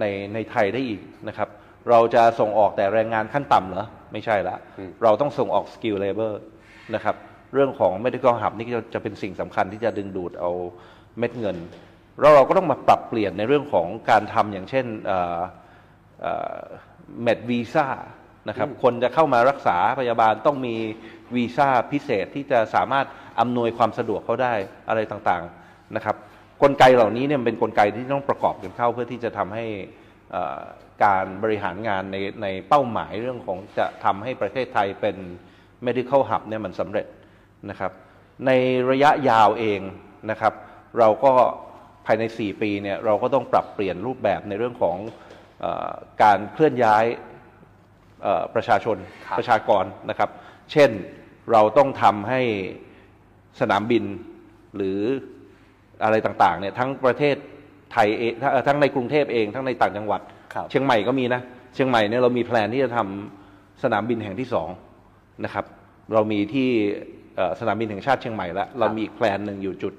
[0.00, 1.48] ในในไทยได้อีกนะครับ
[1.90, 6.32] เราจะส่งออกแต่แรงงานขั้นต่ำเหรอ ไม่ใช่ละอืมเราต้องส่งออก skill labor
[6.94, 7.16] นะครับ
[7.54, 10.50] เรื่องของ medical hub นี่จะจะเป็นสิ่งสำคัญที่จะดึงดูดเอา
[11.18, 11.56] เม็ดเงิน
[12.20, 14.86] แล้วเราก็ต้องมาปรับเปลี่ยนในเรื่องของการทำอย่างเช่น
[17.22, 17.86] เมดวีซ่า
[18.50, 20.76] นะครับ คนจะเข้ามารักษาพยาบาลต้องมี
[21.34, 23.06] วีซ่าพิเศษที่จะสามารถ
[23.40, 24.54] อำนวยความสะดวกเขาได้
[24.88, 26.16] อะไรต่างๆนะครับ
[26.62, 29.66] กลไกเหล่านี้เนี่ยเป็นกลไกที่ต้องประกอบกันเข้าเพื่อที่จะทำให้
[30.32, 30.60] เอ่อ
[31.04, 35.16] การบริหารงานในในเป้าหมายเรื่องของจะทำให้ประเทศไทยเป็น
[35.86, 37.06] medical hub เนี่ยมันสำเร็จ
[37.70, 37.92] นะครับ
[38.46, 38.50] ใน
[38.90, 39.80] ระยะยาวเอง
[40.30, 40.54] นะครับ
[40.98, 41.32] เราก็
[42.06, 44.96] ภายใน 4 ปีเนี่ยเราก็ต้องปรับเปลี่ยนรูปแบบในเรื่องของ
[45.60, 45.90] เออ
[46.22, 47.29] การเคลื่อนย้ายเอ่อ
[48.54, 50.30] ประชาชนครับ ประชากรนะครับ
[50.72, 50.90] เช่น
[51.52, 52.40] เราต้องทำให้
[53.60, 54.04] สนามบิน
[54.76, 54.98] หรือ
[56.04, 57.36] อะไรต่างๆเนี่ยทั้งประเทศ
[57.92, 60.20] ไทยเองทั้งเอ่อทั้งในกรุงเทพเองทั้งในต่างจังหวัด
[60.54, 61.40] ครับ เชียงใหม่ก็มีนะ
[61.74, 64.68] เชียงใหม่เนี่ยเรามี plan ที่จะทำสนามบินแห่งที่สอง
[65.44, 65.64] นะครับ
[66.14, 66.68] เรามีที่
[67.36, 69.94] เอ่อสนามบินแห่งชาติเชียงใหม่แล้ว เรามีอีก plan หนึ่งอยู่จุด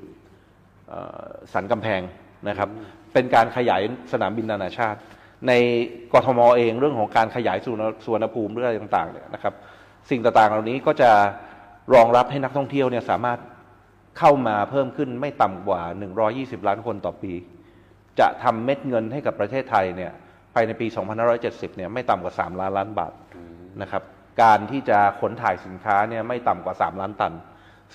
[0.89, 2.01] เอ่อสันกำแพง
[2.49, 2.69] นะครับ
[3.13, 3.81] เป็นการขยาย
[4.11, 4.99] สนามบินนานาชาติ
[5.47, 5.51] ใน
[6.13, 9.53] กทมเองเรื่องของการขยายสุวรรณสุวรรณภูมิเรื่องอะไรต่างๆเนี่ยนะครับ
[10.09, 11.11] สิ่งต่างๆเหล่านี้ก็จะ
[11.93, 13.39] รองรับให้นักท่องเที่ยวเนี่ยสามารถ
[14.19, 15.81] เข้ามาเพิ่มขึ้นไม่ต่ำกว่า
[16.25, 17.33] 120 ล้านคนต่อปี
[18.19, 20.11] จะทำเม็ดเงินให้กับประเทศไทยเนี่ย
[20.53, 20.87] ภายในปี
[21.31, 23.13] 2570 เนี่ยไม่ต่ำกว่า 3 ล้านล้านบาท
[23.81, 24.03] นะครับ
[24.41, 27.33] การที่จะขนถ่ายสินค้าเนี่ยไม่ต่ำกว่า 3 ล้านตัน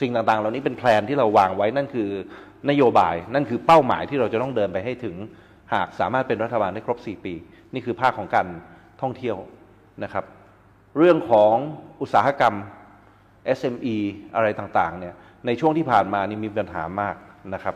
[0.00, 2.08] สิ่งต่างๆ เหล่านี้เป็นแพลนที่เราวางไว้นั่นคือ
[2.70, 5.16] นโยบายนั่นคือเป้าหมายที่เราจะต้องเดินไปให้ถึง
[5.74, 7.34] หากสามารถเป็นรัฐบาลได้ครบ 4 ปี
[7.72, 8.46] นี่คือภาคของการ
[9.00, 9.36] ท่องเที่ยว
[10.04, 10.24] นะครับ
[10.98, 11.54] เรื่องของ
[12.00, 12.54] อุตสาหกรรม
[13.58, 13.96] SME
[14.34, 15.14] อะไรต่างๆเนี่ย
[15.46, 17.16] ในช่วงที่ผ่านมานี่มีปัญหามาก
[17.54, 17.74] นะครับ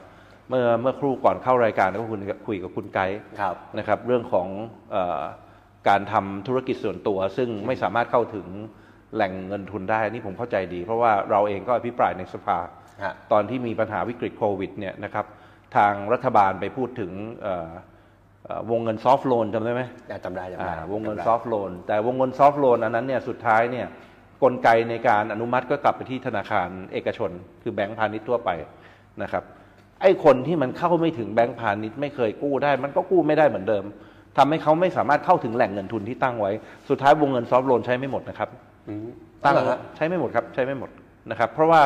[0.49, 4.49] เมื่อเมื่อครู่ก่อนเข้ารายการก็คุยคุยกับคุณไกด์ครับนะครับ เรื่องของ
[4.91, 5.21] เออ
[5.89, 8.47] การทำธุรกิจส่วนตัว ซึ่งไม่สามารถเข้าถึง
[9.15, 12.59] แหล่งเงินทุนได้นี่ผมเข้าใจดี เพราะว่าเราเองก็อภิปรายในสภา
[13.05, 15.27] ฮะตอนที่มีปัญหาวิกฤตโควิดเนี่ยนะครับ
[15.77, 17.71] ทางรัฐบาลไปพูดถึงเอ่อ
[18.45, 23.87] เอ่อวงเงินซอฟ t ์โลนจำได้ไหมอะจำได้จำได้อ่าวงเงินจำได้ซอฟ t ์โลนแต่วงเงินซอฟ t ์โลนอันนั้นเนี่ยสุดท้ายเนี่ย
[24.43, 27.31] กลไกในการอนุมัติก็กลับไปที่ธนาคารเอกชน
[27.63, 28.51] คือแบงก์พาณิชย์ทั่วไป
[29.23, 29.45] นะครับ
[30.03, 33.85] ไอ้คนที่มันเข้าไม่ถึงแบงก์พาณิชย์ไม่เคยกู้ได้ มันก็กู้ไม่ได้เหมือนเดิม
[34.39, 36.53] ทำให้เขาไม่สามารถเข้าถึงแหล่งเงินทุนที่ตั้งไว้
[36.89, 38.49] สุดท้ายวงเงินซอฟ t ์โลนใช้ไม่หมดนะครับ
[38.89, 39.07] อืม
[39.45, 40.91] ตั้งเหรอฮะใช้ไม่หมดครับใช้ไม่หมด
[41.31, 41.81] นะครับ เพราะว่า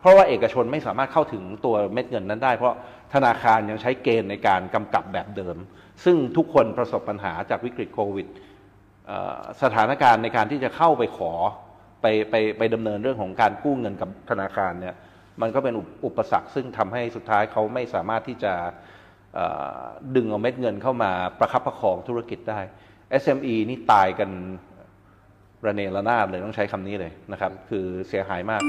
[0.00, 2.74] เพราะว่าเอกชนไม่สามารถเข้าถึงตัวเม็ดเงินนั้นได้ เพราะ
[3.14, 5.56] ธนาคารยังใช้เกณฑ์ในการกำกับแบบเดิม
[6.04, 8.26] ซึ่งทุกคนประสบปัญหาจากวิกฤตโควิด
[9.62, 11.32] สถานการณ์ในการที่จะเข้าไปขอ
[12.02, 14.94] ไปไปไปดำเนินเรื่องของการกู้เงินกับธนาคารเนี่ย
[15.40, 18.52] มันก็เป็นอุปอุปสรรคซึ่งทำให้สุดท้ายเขาไม่สามารถที่จะ
[20.16, 22.60] ดึงเอาเม็ดเงินเข้ามาประคับประคองธุรกิจได้
[23.22, 24.30] SME นี่ตายกัน
[25.66, 28.62] ระเนระนาดเลยต้องใช้คำนี้เลยนะครับ คือเสียหายมาก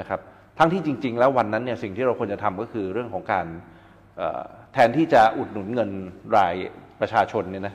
[0.00, 0.20] นะครับ
[0.62, 3.46] ทั้งที่จริง ๆ แล้ววันนั้นเนี่ยสิ่งที่เราควรจะทำก็คือเรื่องของการ
[4.16, 4.42] เอ่อ
[4.72, 5.90] แทนที่จะอุดหนุนเงิน
[6.36, 6.54] ราย
[7.00, 7.74] ประชาชนเนี่ยนะ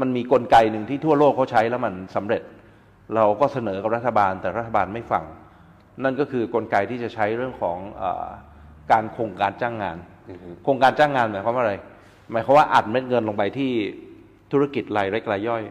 [0.00, 2.42] มันมีกลไกหนึ่งที่ทั่วโลกเขาใช้แล้วมันสำเร็จ
[3.14, 5.24] เราก็เสนอกับรัฐบาลแต่รัฐบาลไม่ฟัง
[6.04, 8.28] นั่นก็คือกลไกที่จะใช้เรื่องของเออ
[8.92, 9.96] การโครงการจ้างงาน
[10.64, 11.74] โครงการจ้างงานหมายความว่าอะไร
[12.30, 13.72] หมายความว่าอัดเม็ดเงินลงไปที่
[14.52, 15.62] ธุรกิจรายเล็กรายย่อย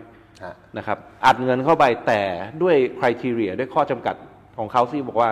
[0.43, 2.21] ฮะนะครับอัดเงินเข้าไปแต่
[2.61, 4.15] ด้วยคุณทีเรียด้วยข้อจำกัด
[4.57, 5.29] ของเขาที่บอกว่า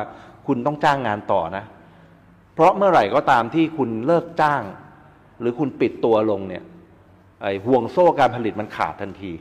[0.47, 1.63] คุณต้องจ้างงานต่อนะ
[2.53, 4.63] เพราะเมื่อไหร่ก็ตามที่คุณเลิกจ้าง
[5.39, 6.63] หรือคุณปิดตัวลงเนี่ย
[7.41, 9.31] ไอ้ห่วงโซ่การผลิตมันขาดทันที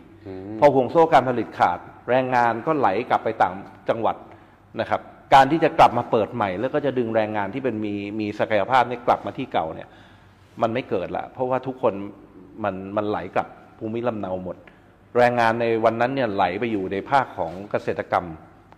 [0.59, 3.55] พอห่วงโซ่การผลิตขาด แรงงานก็ไหลกลับไปต่าง
[3.89, 4.17] จังหวัด
[4.81, 5.01] นะครับ
[5.35, 9.89] การที่จะกลับมาเปิดใหม่ แล้วก็จะดึงแรงงานที่เป็นมีมีศักยภาพเนี่ยกลับมาที่เก่าเนี่ย
[10.63, 11.93] มันไม่เกิดละเพราะว่าทุกคน
[12.65, 14.57] มันมันไหลกลับภูมิลำเนาหมด
[15.17, 18.27] แรงงานในวันนั้นเนี่ยไหลไปอยู่ในภาคของเกษตรกรรม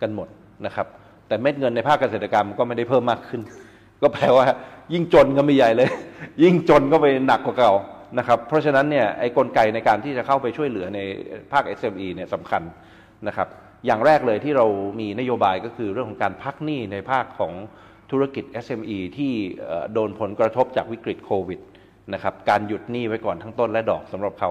[0.01, 0.27] กันหมด
[0.65, 0.87] นะครับ
[1.27, 3.41] แต่เม็ดเงินในภาคเกษตรกรรมก็ไม่ได้เพิ่มมากขึ้น
[4.01, 4.45] ก็แปลว่า
[4.93, 5.89] ยิ่งจนก็ไม่ใหญ่เลย
[6.43, 7.73] ยิ่งจนก็ไปหนักกว่าเก่า
[8.17, 10.99] นะครับ เพราะฉะนั้นเนี่ยไอ้กลไกในการที่จะเข้าไปช่วยเหลือใน
[11.51, 12.63] ภาค SME เนี่ยสำคัญ
[13.27, 13.47] นะครับ
[13.85, 14.65] อย่างแรกเลยที่เรา
[14.99, 17.53] มีนโยบายก็คือเรื่องของการพักหนี้ในภาคของ
[18.11, 19.33] ธุรกิจ SME ที่
[19.65, 21.59] เอ่โดนผลกระทบจากวิกฤตโควิด
[22.13, 24.49] นะครับการหยุดหนี้ไว้ก่อนทั้งต้นและดอกสำหรับเขา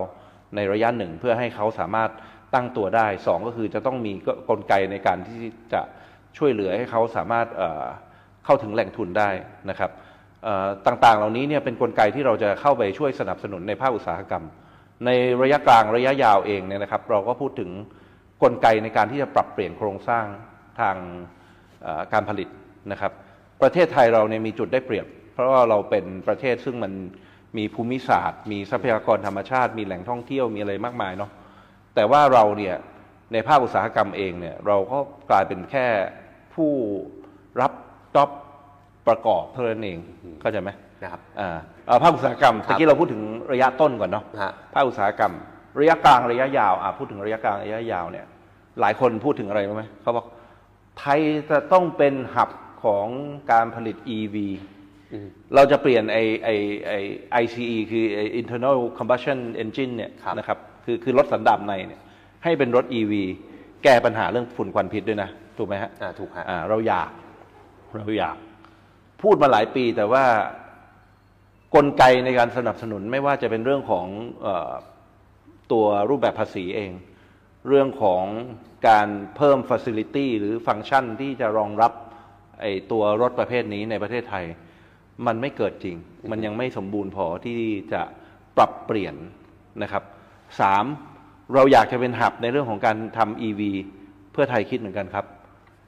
[0.57, 2.11] ในระยะหนึ่งเพื่อให้เขาสามารถ
[2.55, 4.13] ตั้งตัวได้สองก็คือจะต้องมี
[4.49, 5.39] กลไกในการที่
[5.73, 5.81] จะ
[6.38, 7.47] ช่วยเหลือให้เขาสามารถ
[8.45, 9.31] เข้าถึงแหล่งทุนได้
[9.71, 9.90] นะครับ
[10.87, 14.45] ต่างๆ เหล่านี้เนี่ยเป็นกลไกที่เราจะเข้าไปช่วยสนับสนุนในภาคอุตสาหกรรม
[15.07, 15.11] ใน
[15.42, 17.71] ระยะกลางระยะยาวเองเนี่ยนะครับ เราก็พูดถึง
[18.42, 20.25] กลไกในการที่จะปรับเปลี่ยนโครงสร้าง
[20.81, 20.97] ทาง
[22.12, 22.49] การผลิต
[22.92, 23.12] นะครับ
[23.62, 26.92] ประเทศไทยเราเนี่ยมีจุดได้เปรียบ เพราะว่าเราเป็นประเทศซึ่งมัน
[27.59, 31.31] มีภูมิศาสตร์ มีทรัพยากรธรรมชาติ มีแหล่งท่องเที่ยวมีอะไรมากมายเนาะ
[31.95, 32.77] แต่ว่าเราเนี่ย
[33.33, 34.99] ในภาคอุตสาหกรรมเองเนี่ยเราก็
[35.31, 35.87] กลายเป็นแค่
[36.55, 36.71] ผู้
[37.61, 37.73] รับ
[38.15, 38.31] จ็อบ
[39.09, 39.99] ประกอบเท่านั้นเอง
[40.41, 40.71] เข้าใจไหม
[41.03, 45.33] นะครับอ่าเอ่อภาคอุตสาหกรรมครับตะกี้เราพูดถึงระยะต้นก่อนเนาะฮะภาคอุตสาหกรรม
[45.81, 48.27] ระยะกลางระยะยาวอะพูดถึงระยะกลางระยะยาวเนี่ย
[48.81, 50.27] หลายคนพูดถึงอะไรรู้ไหมเขาบอก
[50.99, 52.51] ไทยจะต้องเป็นหับ
[52.85, 53.07] ของ
[53.53, 54.37] การผลิต EV
[55.12, 56.51] อืมเราจะเปลี่ยนไอไอ
[56.88, 56.95] ไอ
[57.43, 62.01] ICE คือไอ internal combustion engine เนี่ยครับนะครับคือคือรถสันดาปในเนี่ย
[62.45, 63.12] ให้เป็นรถ EV
[63.85, 67.11] แก้ปัญหาเรื่องฝุ่นควันพิษด้วยนะ ถูกไหมฮะอ่าถูกฮะอ่าเราอยาก
[67.97, 68.37] เราอยาก
[69.23, 70.25] พูดมาหลายปีแต่ว่า
[71.75, 74.07] กลไกในการสนับสนุนไม่ว่าจะเป็นเรื่องของ
[74.43, 74.73] เออ
[75.73, 76.93] ตัวรูปแบบภาษีเอง
[77.69, 78.25] เรื่องของ
[78.88, 81.93] การเพิ่ม Facility หรือฟังก์ชันที่จะรองรับ
[82.61, 84.45] ไอตัวรถประเภทนี้ในประเทศไทย
[85.27, 85.97] มันไม่เกิดจริง
[86.31, 87.59] มันยังไม่สมบูรณ์พอที่
[87.93, 88.03] จะ
[88.57, 89.15] ปรับเปลี่ยน
[89.83, 90.05] นะครับ
[90.61, 90.85] สาม
[91.55, 93.61] เราอยากจะเป็นหับในเรื่องของการทำ EV
[94.33, 95.27] เพื่อไทยคิดเหมือนกันครับ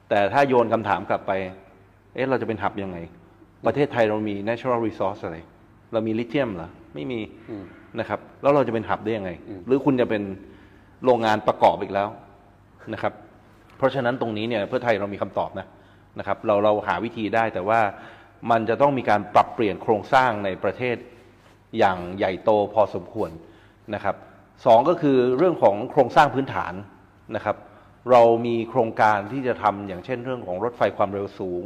[0.09, 1.31] แต่ถ้าโยนคำถามกลับไป
[2.13, 2.97] เอ๊ะเราจะเป็นหับยังไง
[3.65, 5.37] ประเทศไทยเรามี natural resource อะไร
[5.93, 7.63] เรามีลิเธียมเหรอ ไม่มีอืม
[7.99, 10.23] นะครับ แล้วเราจะเป็นหับได้ยังไงอืมหรือคุณจะเป็น
[11.03, 12.09] โรงงานประกอบอีกแล้ว
[12.93, 13.13] นะครับ
[13.77, 15.67] เพราะฉะนั้นตรงนี้เนี่ยเพื่อไทยเรามีคำตอบนะ
[16.19, 17.79] นะครับ เราเราหาวิธีได้แต่ว่า
[18.51, 20.97] มันจะต้องมีการปรับเปลี่ยนโครงสร้างในประเทศ
[21.77, 23.29] อย่างใหญ่โตพอสมควร
[23.95, 24.15] นะครับ
[24.65, 26.73] สองก็คือเรื่องของโครงสร้างพื้นฐาน
[27.35, 27.55] นะครับ
[28.11, 31.63] เรามีโครงการที่จะทำอย่างเช่นเรื่องของรถไฟความเร็วสูง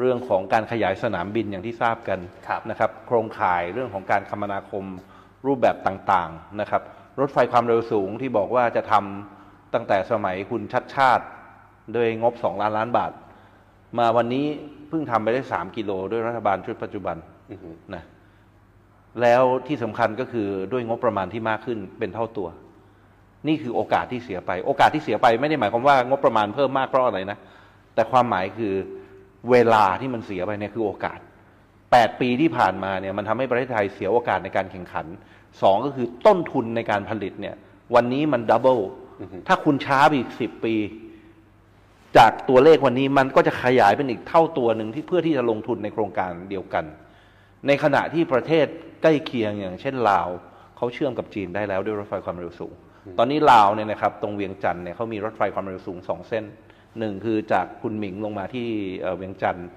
[0.00, 2.18] เรื่องของการขยายสนามบินอย่างที่ทราบกัน
[2.48, 4.84] ครับนะครับ โครงข่ายเรื่องของการคมนาคม
[5.46, 6.82] รูปแบบต่างๆนะครับ
[7.20, 11.24] รถไฟความเร็วสูงที่บอกว่าจะทำตั้งแต่สมัยคุณชัดชาติ
[11.96, 13.12] ด้วยงบ 2 ล้านล้านบาท
[13.98, 14.46] มาวันนี้
[14.88, 17.16] เพิ่งทำไปได้ 3 กิโลด้วยรัฐบาลชุดปัจจุบัน
[17.50, 18.02] อือหือนะ
[19.22, 22.48] แล้วที่สำคัญก็คือด้วยงบประมาณที่มากขึ้นเป็นเท่าตัว
[23.48, 27.38] นี่คือโอกาสที่เสียไป โอกาสที่เสียไปไม่ได้หมายความว่างบประมาณเพิ่มมากเพราะอะไรนะ
[27.94, 28.74] แต่ความหมายคือ
[29.50, 31.18] เวลาที่มันเสียไปเนี่ยคือโอกาส
[31.70, 35.06] 8 ปีที่ผ่านมาเนี่ยมันทำให้ประเทศไทยเสียโอกาสในการแข่งขัน
[35.62, 37.54] สองก็คือต้นทุนในการผลิตเนี่ย
[37.94, 38.78] วันนี้มันดับเบิล
[39.20, 40.74] อือฮึถ้าคุณช้าไปอีกสิบปี
[42.16, 46.84] จากตัวเลขวันนี้มันก็จะขยายเป็นอีกเท่าตัวหนึ่งที่เพื่อที่จะลงทุนในโครงการเดียวกัน
[47.66, 48.66] ในขณะที่ประเทศ
[49.02, 50.28] ใกล้เคียงอย่างเช่นลาว
[50.76, 52.74] เขาเชื่อมกับจีนได้แล้วด้วยรถไฟความเร็วสูง
[53.18, 56.44] ตอนนี้ลาวเนี่ยนะครับตรงเวียงจันทร์เนี่ยเขามีรถไฟความเร็วสูงสองเส้น
[56.98, 58.68] หนึ่งคือจากคุณหมิงลงมาที่
[59.00, 59.68] เอ่อเวียงจันทร์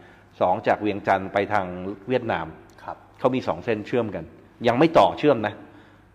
[0.41, 1.65] สองจากเวียงจันทร์ไปทาง
[2.09, 2.47] เวียดนาม
[2.83, 4.23] ครับเขามีสองเส้นเชื่อมกัน
[4.67, 5.53] ยังไม่ต่อเชื่อมนะ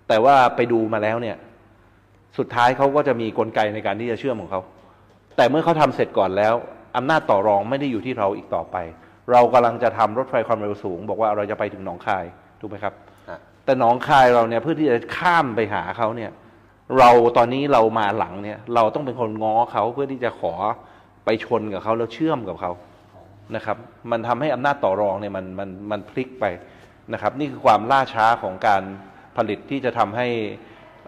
[0.09, 1.37] แต่ว่าไปดูมาแล้วเนี่ย
[2.39, 4.61] สุดท้ายเขาก็จะมีกลไกในการที่จะเชื่อมของเขา
[5.37, 6.55] แต่เมื่อเขาทำเสร็จก่อนแล้ว
[6.97, 8.77] อำนาจต่อรองไม่ได้อยู่ที่เราอีกต่อไป
[9.33, 12.25] เรากำลังจะทำรถไฟความเร็วสูง บอกว่าเราจะไปถึงหนองคาย
[12.61, 12.95] ถูกไหมครับ
[13.31, 16.31] ฮะแต่หนองคายเราเนี่ยเพื่อที่จะข้ามไปหาเขาเนี่ย
[16.99, 20.55] เราตอนนี้เรามาหลังเนี่ย เราต้องเป็นคนง้อเขาเพื่อที่จะขอ
[21.25, 22.73] ไปชนกับเขาแล้วเชื่อมกับเขา
[23.57, 23.77] นะครับ
[24.11, 26.45] มันทำให้อำนาจต่อรองเนี่ยมันมันมันพลิกไป
[27.13, 28.83] นะครับ นี่คือความล่าช้าของการ
[29.37, 30.29] ผลิตที่จะทำให้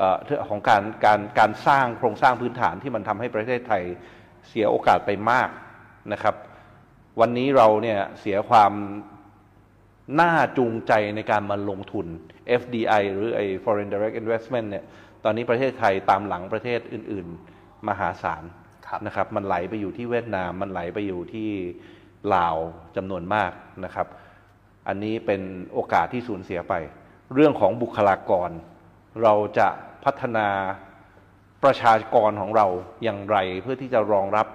[0.00, 3.82] อ่อเรื่องของการการการสร้างโครงสร้างพื้นฐานที่มันทำให้ประเทศไทย
[4.48, 5.48] เสียโอกาสไปมาก
[6.12, 6.34] นะครับ
[7.20, 8.72] วันนี้เราเนี่ยเสียความ
[10.20, 12.06] น่าจูงใจในการมาลงทุน
[12.60, 14.84] FDI หรือไอ้ Foreign Direct Investment เนี่ย
[15.28, 18.42] ตอนนี้ประเทศไทยตามหลังประเทศอื่น ๆ มหาศาล
[18.88, 21.50] ครับนะครับ มันไหลไปอยู่ที่เวียดนาม มันไหลไปอยู่ที่
[22.34, 22.56] ลาว
[22.96, 23.52] จำนวนมาก
[23.84, 24.06] นะครับ
[24.88, 25.40] อันนี้เป็น
[25.72, 26.74] โอกาสที่สูญเสียไป
[27.34, 28.50] เรื่องของบุคลากร
[29.22, 29.68] เราจะ
[30.04, 30.48] พัฒนา
[31.64, 32.66] ประชากรของเรา
[33.02, 34.46] อย่างไรเพื่อที่จะรองรับ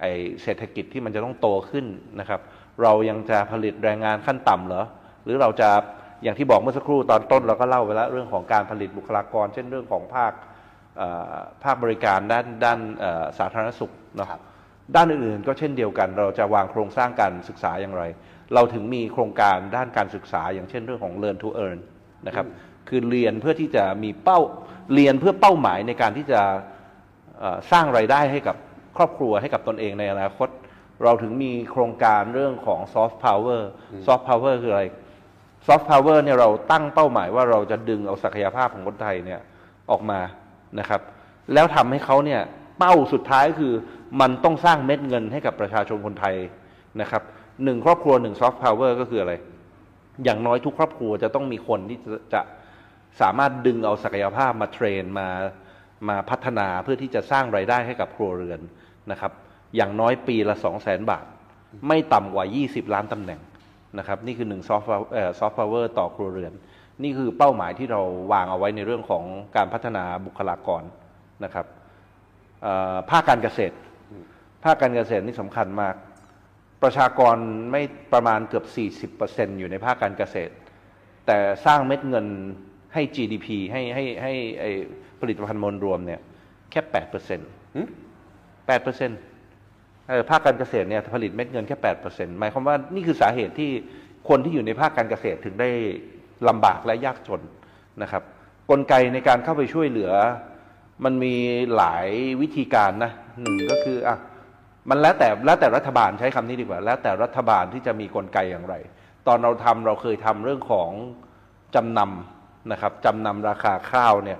[0.00, 0.06] ไอ
[0.42, 1.86] เศรษฐกิจที่มันจะต้องโตขึ้น
[2.20, 2.40] นะครับ
[2.82, 4.84] เรายังจะผลิตแรงงานขั้นต่ำเหรอ
[5.24, 5.70] หรือเราจะ
[6.22, 10.32] อย่างที่บอกเมื่อสักครู่ตอนต้นเราก็เล่าไปแล้วเรื่องของการผลิตบุคลากร เช่นเรื่องของภาค
[10.96, 14.40] เอ่อภาคบริการด้านด้านเอ่อสาธารณสุขเนาะครับ
[14.96, 18.02] ด้านอื่นๆก็เช่นเดียวกัน เราจะวางโครงสร้างการศึกษาอย่างไร
[18.54, 21.78] เราถึงมีโครงการด้านการศึกษา อย่างเช่นเรื่องของ Learn to Earn
[22.26, 22.46] นะครับ
[22.88, 24.40] คือเรียนเพื่อที่จะมีเป้า
[24.94, 26.40] เรียนเพื่อเป้าหมายในการที่จะ
[27.38, 28.56] เอ่อสร้างไรายได้ให้กับ
[28.96, 30.48] ครอบครัวให้กับตนเองในอนาคต
[31.02, 33.60] เราถึงมีโครงการเรื่องของ Soft Power
[34.06, 34.84] Soft Power คืออะไร
[35.66, 39.40] Soft Power เนี่ยเราตั้งเป้าหมายว่าเราจะดึงเอาศักยภาพของคนไทยเนี่ย
[39.90, 40.20] ออกมา
[40.78, 41.00] นะครับ
[41.54, 42.40] แล้วทำให้เขาเนี่ย
[42.78, 43.72] เป้าสุดท้ายคือ
[44.20, 46.34] มันต้องสร้างเม็ดเงินให้กับประชาชนคนไทย
[47.00, 47.22] นะครับ
[47.64, 49.32] หนึ่งครอบครัวหนึ่ง Soft Power ก็คืออะไร
[50.24, 52.40] อย่างน้อยทุกครอบครัวจะต้องมีคนที่จะจะ
[53.20, 55.28] สามารถดึงเอาศักยภาพมา train มา
[56.08, 58.60] มาพัฒนาเพื่อที่จะสร้างรายได้ให้กับครัวเรือน
[59.10, 59.32] นะครับ
[59.76, 61.24] อย่างน้อยปีละ 2 0 0แสนบาท
[61.88, 63.40] ไม่ต่ำกว่า 20 ล้านตำแหน่ง
[63.98, 66.52] นะครับนี่คือหนึ่ง soft soft power ต่อครัวเรือน
[67.02, 68.00] นี่คือเป้าหมายที่เรา
[68.32, 69.24] วางเอาไว้ในเรื่องของ
[69.56, 70.82] การพัฒนาบุคลากร
[71.44, 71.66] นะครับ
[72.62, 73.74] เอ่อภาคการเกษตร
[74.64, 75.94] ภาคการเกษตรนี่สำคัญมาก
[76.82, 77.36] ประชากร
[77.72, 80.52] ไม่ประมาณเกือบ 40%อยู่ในภาคการเกษตร
[81.26, 82.26] แต่สร้างเม็ดเงิน
[82.94, 84.64] ให้ GDP ให้ให้ให้ไอ
[85.20, 86.20] ผลิตภัณฑ์มวลรวมเนี่ย
[86.70, 87.48] แค่8%เปอร์เซ็นต์
[88.66, 89.18] แปดเปอร์เซ็นต์
[90.30, 93.70] ภาคการเกษตรเนี่ยผลิตเม็ดเงินแค่แปดเปอร์เซ็นต์หมายความว่านี่คือสาเหตุที่
[94.28, 95.70] คนที่อยู่ในภาคการเกษตรถึงได้
[96.48, 97.42] ลำบากและยากจน
[98.02, 98.22] นะครับ
[98.70, 100.12] กลไกในการเข้าไปช่วยเหลือ
[101.04, 101.34] มันมี
[101.76, 102.06] หลาย
[102.40, 104.16] วิธีการนะหนึ่งก็คืออะ
[104.90, 108.74] มันแล้วแต่แล้วแต่รัฐบาลใช้คำนี้ดีกว่า แล้วแต่รัฐบาลที่จะมีกลไกอย่างไร
[109.26, 110.90] ตอนเราทำเราเคยทำเรื่องของ
[111.74, 114.38] จำนำนะครับจำนำราคาข้าวเนี่ย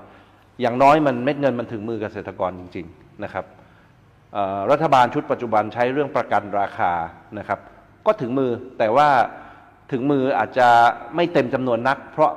[0.61, 3.45] อย่างน้อยมันเม็ดเงินมันถึงมือเกษตรกรจริง ๆ นะครับ
[4.71, 6.93] รัฐบาลชุดปัจจุบันใช้เรื่องประกันราคา
[7.39, 7.61] นะครับ
[8.07, 9.09] ก็ถึงมือแต่ว่า
[9.93, 10.69] ถึงมืออาจจะ
[11.17, 12.33] ไม่เต็มจำนวนนัก เพราะ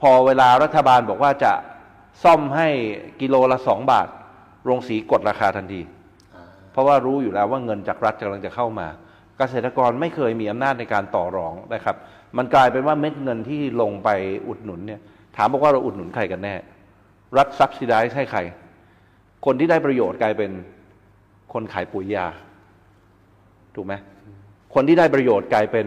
[0.00, 1.52] พอเวลารัฐบาลบอกว่าจะ
[2.24, 2.68] ซ่อมให้
[3.20, 4.08] กิโลละสองบาท
[4.64, 5.80] โรงสีกดราคาทันที
[6.72, 8.86] เพราะว่ารู้อยู่แล้วว่าเงินจากรัฐกำลังจะเข้ามา
[9.38, 11.96] เกษตรกรไม่เคยมีอำนาจในการต่อรองนะครับ
[12.36, 14.08] มันกลายเป็นว่าเม็ดเงินที่ลงไป
[14.48, 15.00] อุดหนุนเนี่ย
[15.36, 16.54] ถามบอกว่าเราอุดหนุนใครกันแน่
[17.36, 18.40] รัฐซับซิไดซ์ให้ใคร
[19.46, 20.50] คนที่ได้ประโยชน์กลายเป็น
[21.52, 22.26] คนขายปุ๋ยยา
[23.74, 23.94] ถูกไหม
[24.74, 25.86] คนที่ได้ประโยชน์กลายเป็น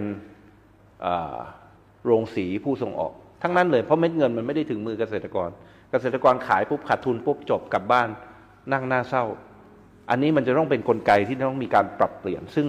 [2.06, 5.50] โรงสีผู้ส่งออก ทั้งนั้นเลยเพราะเม็ดเงินมันไม่ได้ถึงมือเกษตรกร
[5.92, 8.10] เกษตรกรขายปุ๊บขาดทุนปุ๊บจบกลับบ้าน
[8.72, 9.24] นั่งหน้าเศร้า
[10.10, 12.68] อันนี้มันจะต้องเป็นนกลไกที่ต้องมีการปรับเปลี่ยน ซึ่ง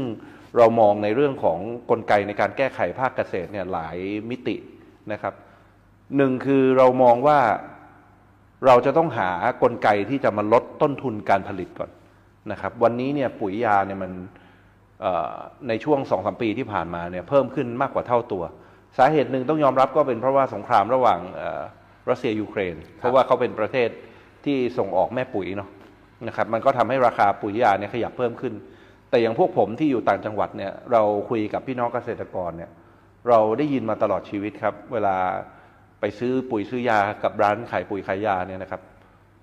[0.57, 1.59] เรามองในเรื่องของ
[1.91, 3.97] กลไกในการแก้ไขภาคเกษตรเนี่ยหลาย
[4.31, 4.57] มิติ
[5.13, 5.35] นะครับ
[6.17, 7.39] หนึ่งคือเรามองว่า
[8.67, 9.31] เราจะต้องหา
[9.63, 11.91] กลไกที่จะมาลดต้นทุนการผลิตก่อน
[12.53, 14.13] นะครับวันนี้เนี่ยปุ๋ยยาเนี่ยมัน
[15.01, 15.35] เอ่อ
[15.69, 18.43] ในช่วงสองสมปีที่ผ่านมาเนี่ยเพิ่มขึ้นมากกว่าเท่าตัว
[18.99, 21.63] สาเหตุหนึ่งต้องยอมรับก็เป็นเพราะว่าสงครามระหว่างเอ่อ
[22.11, 23.89] รัสเซียยูเครน เพราะว่าเขาเป็นประเทศ
[24.45, 25.71] ที่ส่งออกแม่ปุ๋ยเนาะ
[26.27, 28.55] นะครับมันก็ทำให้ราคาปุ๋ยยาเนี่ยขยับเพิ่มขึ้น
[29.11, 32.71] แต่อย่างพวกผมที่อยู่ต่างจังหวัดเนี่ยเราคุยกับพี่น้องเกษตรกรเนี่ย
[33.29, 35.17] เราได้ยินมาตลอดชีวิตครับ เวลา
[36.01, 38.81] ไปซื้อปุ๋ยซื้อยากับร้านขายปุ๋ยขายยาเนี่ยนะครับ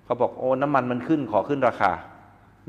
[0.04, 1.92] เขาบอกโอ้น้ำมันมันขึ้นขอขึ้นราคา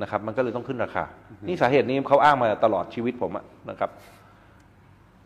[0.02, 1.04] นะครับ มันก็เลยต้องขึ้นราคา
[1.48, 3.90] นี่สาเหตุนี้เขาอ้างมาตลอดชีวิตผมอะนะครับ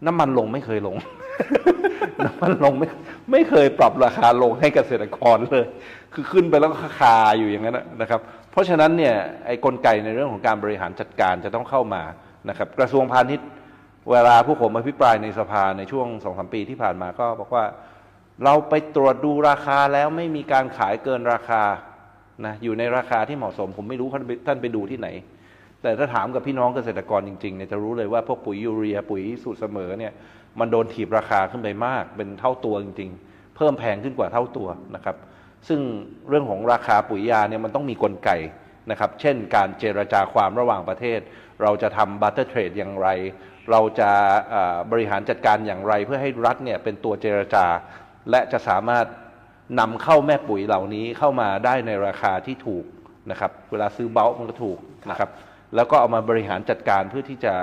[0.06, 0.96] น้ำมันลงไม่เคยลง
[2.26, 2.88] น้ำมันลงไม่
[3.32, 5.66] ไม่เคยปรับราคาลงให้เกษตรกรเลย
[6.14, 8.20] คือขึ้นไปแล้วก็คาอยู่อย่างนั้นนะนะครับ
[8.52, 12.04] เพราะฉะนั้นเนี่ยไอ้กลไกในเรื่องของการบริหารจัดการจะต้องเข้ามา
[12.50, 13.48] นะครับ กระทรวงพาณิชย์
[14.12, 17.66] เวลาผู้ผมอภิปรายในสภาในช่วงสองสมปีที่ผ่านมาก็บอกว่า
[18.44, 21.64] เราไปตรวจดูราคาแล้วไม่มีการขายเกินราคา
[22.46, 25.08] นะอยู่ในราคาที่เหมาะสม ผมไม่รู้ท่านไปท่านไปดูที่ไหน
[25.82, 30.14] แต่ถ้าถามกับพี่น้องเกษตรกรจริงๆเนี่ยจะรู้เลยว่าพวกปุ๋ยยูเรียปุ๋ยสูตรเสมอเนี่ย
[30.60, 35.16] มันโดนถีบราคาขึ้นไปมาก เป็นเท่าตัวจริง ๆ เพิ่มแพงขึ้นกว่าเท่าตัวนะครับ
[35.68, 35.80] ซึ่ง
[36.30, 38.30] เรื่องของราคาปุ๋ยยาเนี่ยมันต้องมีกลไก
[38.92, 41.20] นะครับ เช่นการเจรจาความระหว่างประเทศ
[41.62, 43.08] เราจะทำบัตเตอร์เทรดอย่างไร
[43.72, 44.12] เราจะ
[44.92, 47.66] บริหารจัดการอย่างไร เพื่อให้รัฐเนี่ยเป็นตัวเจรจา
[48.30, 49.06] และจะสามารถ
[49.80, 52.86] นำเข้าแม่ปุ๋ยเหล่านี้เข้ามาได้ในราคาที่ถูก
[53.32, 55.30] นะครับ เวลาซื้อเบลมันก็ถูกนะครับ
[55.76, 57.54] แล้วก็เอามาบริหารจัดการเพื่อที่จะ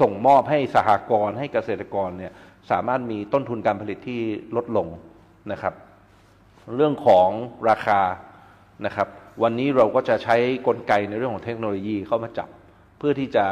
[0.00, 2.32] ส่งมอบให้สหกรณ์ให้เกษตรกรเนี่ย
[2.70, 4.20] สามารถมีต้นทุนการผลิตที่
[4.56, 4.88] ลดลง
[5.52, 5.74] นะครับ
[6.74, 7.28] เรื่องของ
[7.68, 8.00] ราคา
[8.86, 9.08] นะครับ
[9.42, 10.36] วันนี้เราก็จะใช้
[10.66, 12.48] กลไกในเรื่องของเทคโนโลยีเข้ามาจับ
[12.98, 13.46] เพื่อที่จะ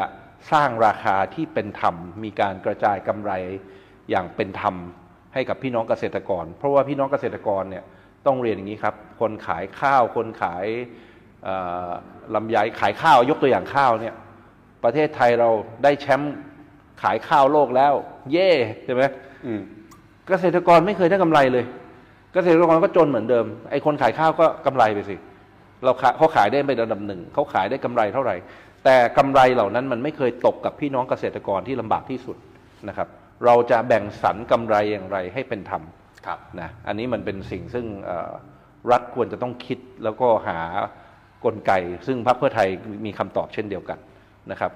[0.52, 3.32] สร้างราคาที่เป็นธรรม มีการกระจายกำไร
[4.10, 4.74] อย่างเป็นธรรม
[5.34, 7.84] ให้กับพี่น้องเกษตรกร เพราะว่าพี่น้องเกษตรกรเนี่ย
[8.26, 10.64] ต้องเรียนอย่างนี้ครับ คนขายข้าว คนขาย
[11.44, 11.56] เอ่
[11.88, 11.90] อ
[12.34, 14.14] ลำไยขายข้าวยกตัวอย่างข้าวเนี่ย
[14.84, 15.48] ประเทศไทยเรา
[15.84, 16.34] ได้แชมป์
[17.02, 17.92] ขายข้าวโลกแล้ว
[18.32, 18.50] เย่
[18.84, 19.02] ใช่ไหม
[19.46, 19.60] อืม
[20.28, 21.64] เกษตรกรไม่เคยได้กำไรเลย
[22.34, 25.16] เกษตรกรก็จนเหมือนเดิมไอ้คนขายข้าวก็กำไรไปสิ
[25.84, 28.36] เราขายเขาขายได้เป็นระดับหนึ่งเขาขายได้กำไรเท่าไหร่
[28.84, 32.36] แต่กำไรเหล่านั้นมันไม่เคยตกกับพี่น้องเกษตรกรที่ลำบากที่สุด
[32.88, 33.08] นะครับ
[33.44, 35.82] เราจะแบ่งสรรกำไรอย่างไรให้เป็นธรรม
[36.26, 38.32] ครับนะอันนี้มันเป็นสิ่งซึ่งเอ่อ
[38.90, 40.58] รัฐควรจะต้องคิดแล้วก็หา
[41.44, 41.72] กลไก
[42.06, 42.68] ซึ่งพรรคเพื่อไทย
[43.06, 43.98] มีคำตอบเช่นเดียวกัน
[44.50, 44.72] นะครับ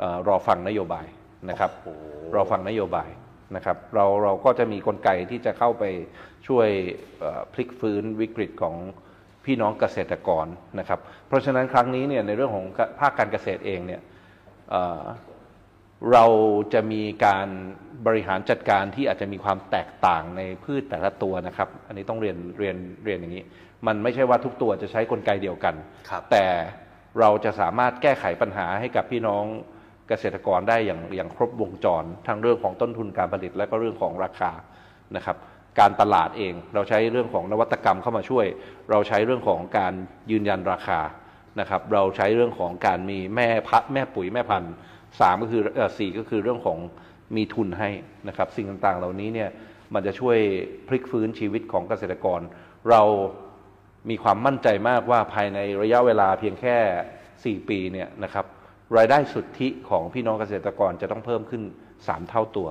[0.00, 1.06] เออรอฟังนโยบาย
[1.50, 2.02] นะครับโอ้โห
[2.34, 3.08] รอฟังนโยบาย
[3.56, 5.84] นะครับเราเราก็จะมีกลไกที่จะเข้าไป
[6.48, 6.68] ช่วย
[7.20, 8.76] เอ่อพลิกฟื้นวิกฤตของ
[9.44, 10.46] พี่น้องเกษตรกร
[10.78, 12.66] นะครับ เพราะฉะนั้นครั้งนี้เนี่ยในเรื่องของ
[13.00, 14.00] ภาคการเกษตรเองเนี่ย
[16.00, 16.24] เอ่อเรา
[16.74, 17.48] จะมีการ
[18.06, 23.44] บริหารจัดการที่อาจจะมีความแตกต่างในพืชแต่ละตัวนะครับ อันนี้ต้องเรียนเรียนเรียนอย่างนี้
[23.86, 25.74] มันไม่ใช่ว่าทุกตัวจะใช้กลไกเดียวกัน
[26.10, 26.46] ครับแต่
[27.20, 29.44] เราจะสามารถแก้ไขปัญหาให้กับพี่น้อง
[30.08, 34.50] เกษตรกรได้อย่างอย่างครบวงจร ทั้งเรื่องของต้นทุนการผลิตและก็เรื่องของราคา
[35.16, 35.36] นะครับ
[35.80, 38.46] การตลาดเอง เราใช้เรื่องของนวัตกรรมเข้ามาช่วย
[38.90, 39.92] เราใช้เรื่องของการ
[40.30, 41.00] ยืนยันราคา
[41.60, 44.74] นะครับ เราใช้เรื่องของการมีแม่พัดแม่ปุ๋ยแม่พันธุ์
[45.20, 46.78] สามก็คือเออสี่ก็คือเรื่องของ
[47.36, 47.90] มีทุนให้
[48.28, 49.50] นะครับ สิ่งต่างๆ เหล่านี้เนี่ย
[49.94, 50.38] มันจะช่วย
[50.88, 52.40] พลิกฟื้นชีวิตของเกษตรกร
[52.90, 53.02] เรา
[54.10, 56.76] มีความมั่นใจมากว่าภายในระยะเวลาเพียงแค่
[57.62, 58.46] 4 ปีเนี่ยนะครับ
[58.96, 61.62] รายได้สุทธิของพี่น้องเกษตรกรจะต้องเพิ่มขึ้น
[61.96, 62.68] 3 เท่าตัว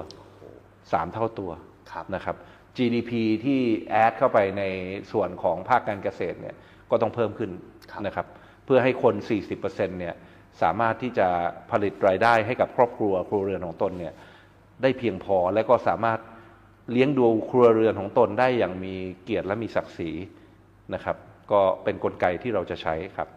[0.54, 1.52] 3 เท่าตัว
[1.92, 2.36] ครับนะครับ
[2.78, 3.12] GDP
[3.46, 4.64] ที่แอดเข้าไปใน
[5.12, 6.56] ส่วนของภาคการเกษตรเนี่ย
[6.92, 7.52] ก็ต้องเพิ่มขึ้น
[7.92, 8.28] ครับนะครับ
[8.66, 9.16] เพื่อให้คน
[9.56, 10.16] 40%เนี่ย
[10.62, 11.28] สามารถที่จะ
[11.72, 14.14] ผลิตรายได้ให้กับครอบครัวครัวเรือนของตนเนี่ย
[14.82, 16.20] ได้เพียงพอและก็สามารถ
[16.92, 18.94] เลี้ยงดูครัวเรือนของตนได้อย่างมี
[19.24, 20.12] เกียรติและมีศักดิ์ศรี
[20.94, 21.16] นะครับ
[21.52, 23.28] ก็เป็นนกลไกที่เราจะใช้ครับ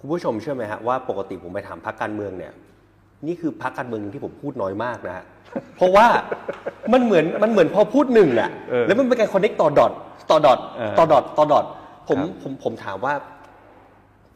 [0.00, 2.52] คุณผู้ชมเชื่อไหมฮะว่าปกติผมไปถามพักการเมืองเนี่ย
[3.26, 5.24] นี่คือพักการเมืองที่ผมพูดน้อยมากนะฮะ
[5.76, 6.06] เพราะว่า
[6.92, 9.92] มันเหมือนมันเหมือนพอพูดหนึ่งอะเออแล้วมันเป็นการคอนเน็กต่อดอท
[10.30, 10.58] ต่อดอท
[10.98, 11.64] ต่อดอทต่อดอท
[12.08, 13.14] ผมผมผมถามว่า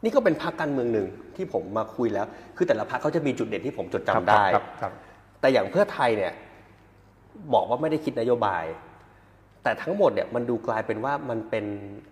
[0.03, 1.07] นี่ก็เป็นพักการเมืองหนึ่ง
[1.37, 4.93] ที่ผมมาคุยแล้ว คือแต่ละพักเขาจะมีจุดเด่นที่ผมจดจำได้ครับครับ
[5.41, 6.33] แต่อย่างเพื่อไทยเนี่ย
[7.55, 8.65] บอกว่าไม่ได้คิดนโยบาย
[9.63, 11.65] แต่ทั้งหมดเนี่ยมันดูกลายเป็นว่ามันเป็น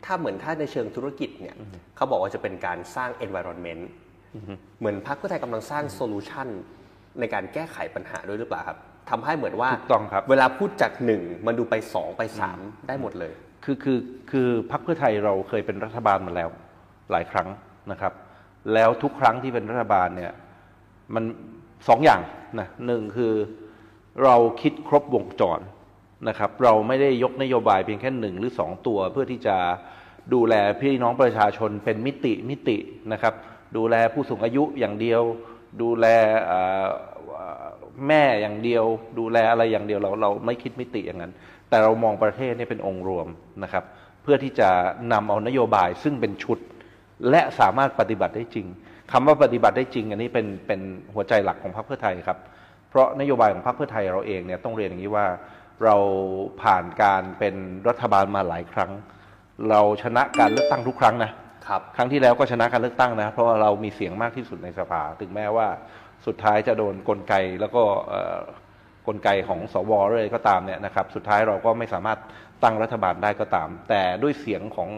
[0.05, 1.57] ถ้าเหมือนถ้าในเชิงธุรกิจเนี่ย
[1.97, 3.83] เขาบอกว่าจะเป็นการสร้าง environment
[4.79, 6.49] เหมือนพรรคเพื่อไทยกำลังสร้างโซลูชัน
[7.20, 8.79] ในการแก้ไขปัญหาด้วยหรือเปล่าครับ
[9.11, 13.33] ทำให้เหมือนว่าถูกต้องครับ เวลาพูดจากหนึ่งมันดูไปสองไปสามได้หมดเลย
[13.64, 13.99] คือคือ
[14.31, 16.49] คือพรรคเพื่อไทยเราเคยเป็นรัฐบาลมาแล้ว
[17.11, 17.49] หลายครั้ง
[17.90, 18.12] นะครับ
[18.75, 20.33] แล้วทุกครั้งที่เป็นรัฐบาลเนี่ย
[21.14, 21.25] มัน
[21.88, 22.20] สองอย่าง
[22.59, 23.33] นะหนึ่งคือ
[24.25, 25.61] เราคิดครบวงจร
[26.29, 29.57] นะครับ เราไม่ได้ยกนโยบายเพียงแค่หนึ่งหรือสองตัว เพื่อที่จะ
[30.35, 32.77] ดูแลพี่น้องประชาชนเป็นมิติมิติ
[33.12, 33.35] นะครับ
[33.77, 35.23] ดูแลผู้สูงอายุอย่างเดียว
[35.83, 36.07] ดูแล
[38.09, 38.85] แม่อย่างเดียว
[39.18, 41.33] ดูแลอะไรอย่างเดียวเราเราไม่คิดมิติอย่างนั้น
[41.68, 43.27] แต่เรามองประเทศนี่เป็นองค์รวม
[43.62, 43.85] นะครับ
[44.23, 44.70] เพื่อที่จะ
[45.12, 46.59] นำเอานโยบายซึ่งเป็นชุด
[47.31, 48.66] และสามารถปฏิบัติได้จริง
[49.12, 50.81] คำว่าปฏิบัติได้จริง อันนี้เป็นเป็น
[51.14, 52.38] หัวใจหลักของพรรคเพื่อไทยครับ
[52.90, 55.27] เพราะนโยบายของพรรคเพื่อไทยเราเองเนี่ยต้องเรียนอย่างนี้ว่า
[55.85, 55.96] เรา
[56.62, 57.55] ผ่านการเป็น
[57.88, 58.91] รัฐบาลมาหลายครั้ง
[59.70, 61.32] เราชนะการเลือกตั้งทุกครั้งนะ
[61.68, 65.68] ครับครั้งที่แล้วก็ชนะการเลือกตั้งนะ เพราะว่าเรามีเสียงมากที่สุดในสภา ถึงแม้ว่า
[66.26, 68.38] สุดท้ายจะโดนกลไกแล้วก็เอ่อ
[69.07, 72.18] กลไกของสวเลยก็ตามเนี่ยนะครับ สุดท้ายเราก็ไม่สามารถ
[72.62, 74.91] ตั้งรัฐบาลได้ก็ตาม แต่ด้วยเสียงของ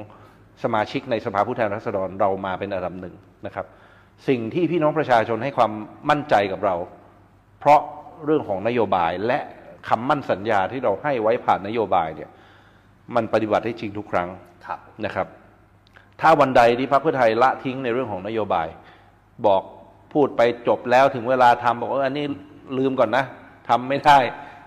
[0.64, 3.14] สมาชิกในสภาผู้แทนราษฎรเรามาเป็นอันดับหนึ่ง
[3.46, 3.66] นะครับ
[4.28, 5.72] สิ่งที่พี่น้องประชาชนให้ความ
[6.10, 6.74] มั่นใจกับเรา
[7.60, 7.80] เพราะ
[8.24, 9.38] เรื่องของนโยบายและ
[9.88, 12.30] คำมั่นสัญญาที่เราให้ไว้ผ่านนโยบายเนี่ย
[13.14, 14.28] มันปฏิบัติได้จริงทุกครั้ง
[14.66, 15.26] ครับนะครับ
[16.20, 18.66] ถ้าวันใดที่พรรคเพื่อไทยละทิ้งในเรื่องของนโยบาย
[19.46, 19.62] บอก
[20.12, 22.24] พูดไปจบแล้วถึงเวลาทำบอกว่าอันนี้
[22.78, 23.24] ลืมก่อนนะ
[23.68, 24.18] ทำไม่ได้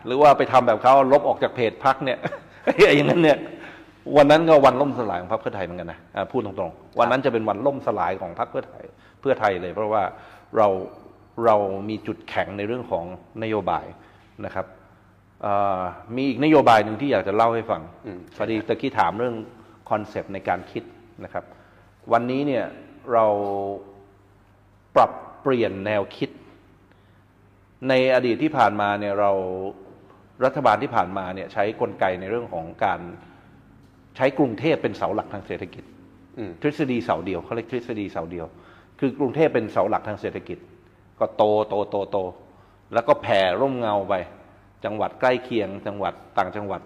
[0.05, 2.19] หรือว่าไปทำแบบเขาลบออกจากเพจพักเนี่ย
[2.95, 3.37] อย่างนั้นเนี่ย
[4.17, 8.83] วันนั้นก็วันล่มสลายของพรรคเพื่อไทยเหมือนกันนะอ่าพูดตรงๆ วันนั้นจะเป็นวันล่มสลายของพรรคเพื่อไทย
[9.21, 10.03] เพื่อไทยเลย เพราะว่า
[10.57, 10.67] เรา
[11.45, 11.55] เรา
[11.89, 13.05] มีจุดแข็งในเรื่องของ
[13.43, 13.85] นโยบาย
[14.45, 14.65] นะครับ
[15.45, 15.81] อ่า
[16.15, 19.35] มีอีกนโยบายหนึ่งที่อยากจะเล่าให้ฟังอืมพอดีตะกี้ถามเรื่อง
[19.89, 20.83] คอนเซปต์ในการคิด
[21.23, 21.43] นะครับ
[22.11, 22.65] วันนี้เนี่ย
[23.13, 23.25] เรา
[24.95, 26.29] ปรับเปลี่ยนแนวคิด
[27.89, 29.31] ในอดีตที่ผ่านมาเนี่ยเรา
[30.45, 33.01] รัฐบาลที่ผ่านมาเนี่ยใช้กลไกในเรื่องของการ
[34.19, 35.83] ใช้กรุงเทพเป็นเสาหลักทางเศรษฐกิจ
[36.37, 38.45] อืมทฤษฎีเสาเดียวเขาเรียกทฤษฎีเสาเดียว
[38.99, 40.57] คือกรุงเทพเป็นเสาหลักทางเศรษฐกิจ
[41.19, 42.17] ก็โตโตโตโต
[42.93, 44.13] แล้วก็แผ่ร่มเงาไป
[44.85, 46.81] จังหวัดใกล้เคียง จังหวัดต่างจังหวัด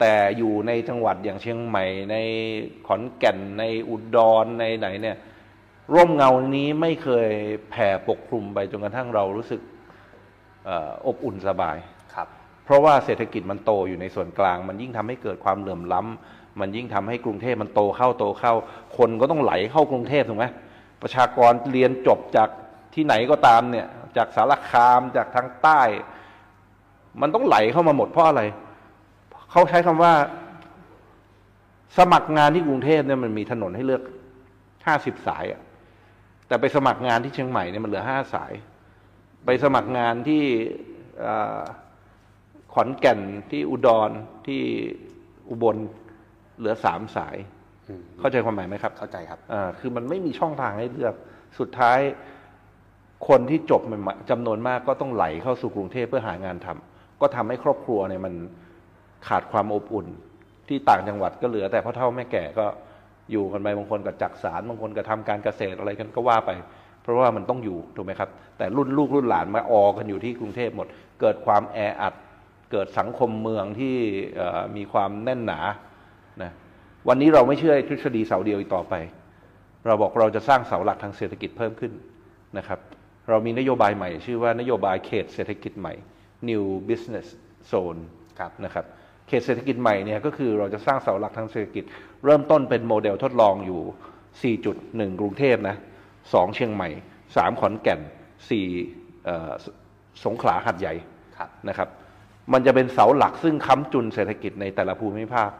[0.00, 2.16] แต่อยู่ในจังหวัดอย่างเชียงใหม่ใน
[2.86, 5.16] ขอนแก่นในอุดรในไหนเนี่ย
[5.94, 7.30] ร่มเงานี้ไม่เคย
[7.70, 9.60] แผ่ปกคลุมไปจนกระทั่งเรารู้สึก
[10.66, 11.76] เอ่ออบอุ่นสบาย
[12.14, 12.28] ครับ
[12.64, 18.54] เพราะว่าเศรษฐกิจมันโตอยู่ในส่วนกลาง มันยิ่งทำให้เกิดความเหลื่อมล้ำ มันยิ่งทำให้กรุงเทพมันโตเข้าโตเข้า
[18.96, 20.46] คนก็ต้องไหลเข้ากรุงเทพถูกไหม
[21.02, 22.48] ประชากรเรียนจบจาก
[22.94, 23.86] ที่ไหนก็ตามเนี่ย
[24.16, 25.82] จากสารคามจากทางใต้
[27.20, 28.42] มันต้องไหลเข้ามาหมดเพราะอะไร
[29.50, 30.12] เขาใช้คำว่า
[31.98, 34.02] สมัครงานที่กรุงเทพเนี่ยมันมีถนนให้เลือก
[34.86, 35.60] ห้าสิบสายอะ
[36.46, 38.52] แต่ไปสมัครงานที่เชียงใหม่เนี่ยมันเหลือห้าสาย
[39.44, 40.42] ไปสมัครงานที่
[42.72, 44.10] ขอนแก่นที่อุดร
[44.46, 44.60] ที่
[45.48, 45.76] อุบล
[46.58, 47.36] เหลือสามสาย
[47.88, 51.14] อืมเข้าใจความหมายไหมครับ เข้าใจครับอ่าคือมันไม่มีช่องทางให้เลือก
[51.58, 51.98] สุดท้าย
[53.28, 58.34] คนที่จบใหม่ๆจำนวนมากก็ต้องไหลเข้าสู่กรุงเทพเพื่อหางานทำก็ทำให้ครอบครัวเนี่ยมัน
[59.28, 60.06] ขาดความอบอุ่น
[60.68, 62.66] ที่ต่างจังหวัดก็เหลือแต่พ่อเฒ่าแม่แก่ก็
[63.32, 66.50] อยู่กันไปบางคนกับจักสารบางคนก็ทำการเกษตรอะไรกันก็ว่าไป
[67.02, 70.86] เพราะว่ามันต้องอยู่ถูกไหมครับ แต่รุ่นลูกรุ่นหลานมาออกันอยู่ที่กรุงเทพหมด
[71.20, 72.14] เกิดความแออัด
[72.72, 73.96] เกิดสังคมเมืองที่
[74.36, 75.72] เอ่อมีความแน่นหนานะ
[77.08, 78.94] วันนี้เราไม่เชื่อทฤษฎีเสาเดียวอีกต่อไป
[79.86, 81.92] เราบอกเราจะสร้างเสาหลักทางเศรษฐกิจเพิ่มขึ้น
[82.58, 82.80] นะครับ
[83.28, 85.94] เรามีนโยบายใหม่ ชื่อว่านโยบายเขตเศรษฐกิจใหม่
[86.48, 87.26] New Business
[87.70, 88.00] Zone
[88.38, 88.84] ครับนะครับ
[89.28, 91.84] เขตเศรษฐกิจใหม่เนี่ยก็คือเราจะสร้างเสาหลักทางเศรษฐกิจ
[92.24, 94.54] เริ่มต้นเป็นโมเดลทดลองอยู่
[95.10, 95.76] 4.1กรุงเทพนะ
[96.16, 96.88] 2 เชียงใหม่
[97.24, 98.00] 3 ขอนแก่น
[98.62, 99.66] 4เอ่อส
[100.24, 100.94] สงขลาหัดใหญ่
[101.38, 101.88] ครับนะครับ
[102.52, 105.50] มันจะเป็นเสาหลักซึ่งค้ำจุนเศรษฐกิจในแต่ละภูมิภาค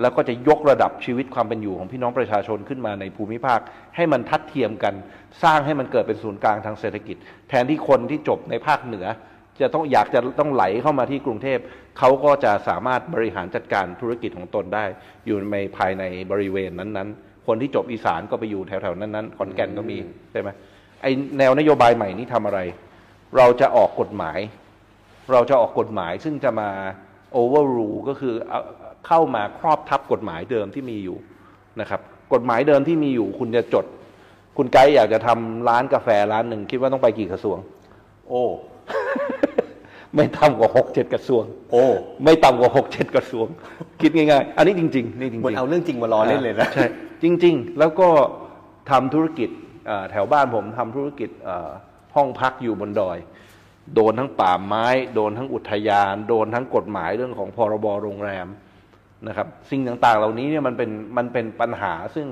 [0.00, 3.60] แล้วก็จะยกระดับชีวิตความเป็นอยู่ของพี่น้องประชาชนขึ้นมาในภูมิภาค
[3.96, 4.94] ให้มันทัดเทียมกัน
[5.42, 7.16] สร้างให้มันเกิดเป็นศูนย์กลางทางเศรษฐกิจ
[7.48, 9.06] แทนที่คนที่จบในภาคเหนือ
[9.60, 11.58] จะต้องอยากจะต้องไหลเข้ามาที่กรุงเทพ
[11.98, 14.84] เขาก็จะสามารถบริหารจัดการธุรกิจของตนได้
[15.26, 19.98] อยู่ในภายในบริเวณนั้นๆ คนที่จบอีสานก็ไปอยู่แถวๆนั้นๆขอนแก่นก็มี
[20.32, 20.48] ใช่ไหม
[21.02, 21.06] ไอ
[21.38, 22.60] แนวนโยบายใหม่นี้ทำอะไร
[23.36, 24.38] เราจะออกกฎหมาย
[25.32, 26.70] เราจะออกกฎหมายซึ่งจะมา
[27.40, 28.34] overrule ก็คือ
[28.98, 31.16] เอาเข้ามาครอบทับกฎหมายเดิมที่มีอยู่
[31.80, 32.00] นะครับ
[32.32, 33.84] กฎหมายเดิมที่มีอยู่ คุณจะจด
[34.56, 37.58] คุณไกด์อยากจะทำร้านกาแฟร้านหนึ่งคิดว่าต้องไปกี่กระทรวง
[38.28, 38.44] โอ้
[40.14, 41.84] ไม่ต่ำกว่าหกเจ็ดกระทรวง โอ้
[42.24, 43.46] ไม่ต่ำกว่าหกเจ็ดกระทรวง
[44.00, 46.88] คิดง่ายๆ อันนี้จริงๆนี่จริงเหมือนๆเอาเรื่องจริงมาล้อเล่นเลยนะใช่
[47.22, 48.08] จริง ๆ แล้วก็
[48.90, 49.48] ทำธุรกิจ
[49.88, 51.68] อ่าแถวบ้านผมทำธุรกิจอ่า
[52.14, 53.18] ห้องพักอยู่บนดอย
[53.94, 58.46] โดนทั้งป่าไม้ โดนทั้งอุทยาน โดนทั้งกฎหมายเรื่องของพรบโรงแรม
[59.26, 62.26] นะครับสิ่งต่างๆ เหล่านี้เนี่ยมันเป็นมันเป็นปัญหาซึ่ง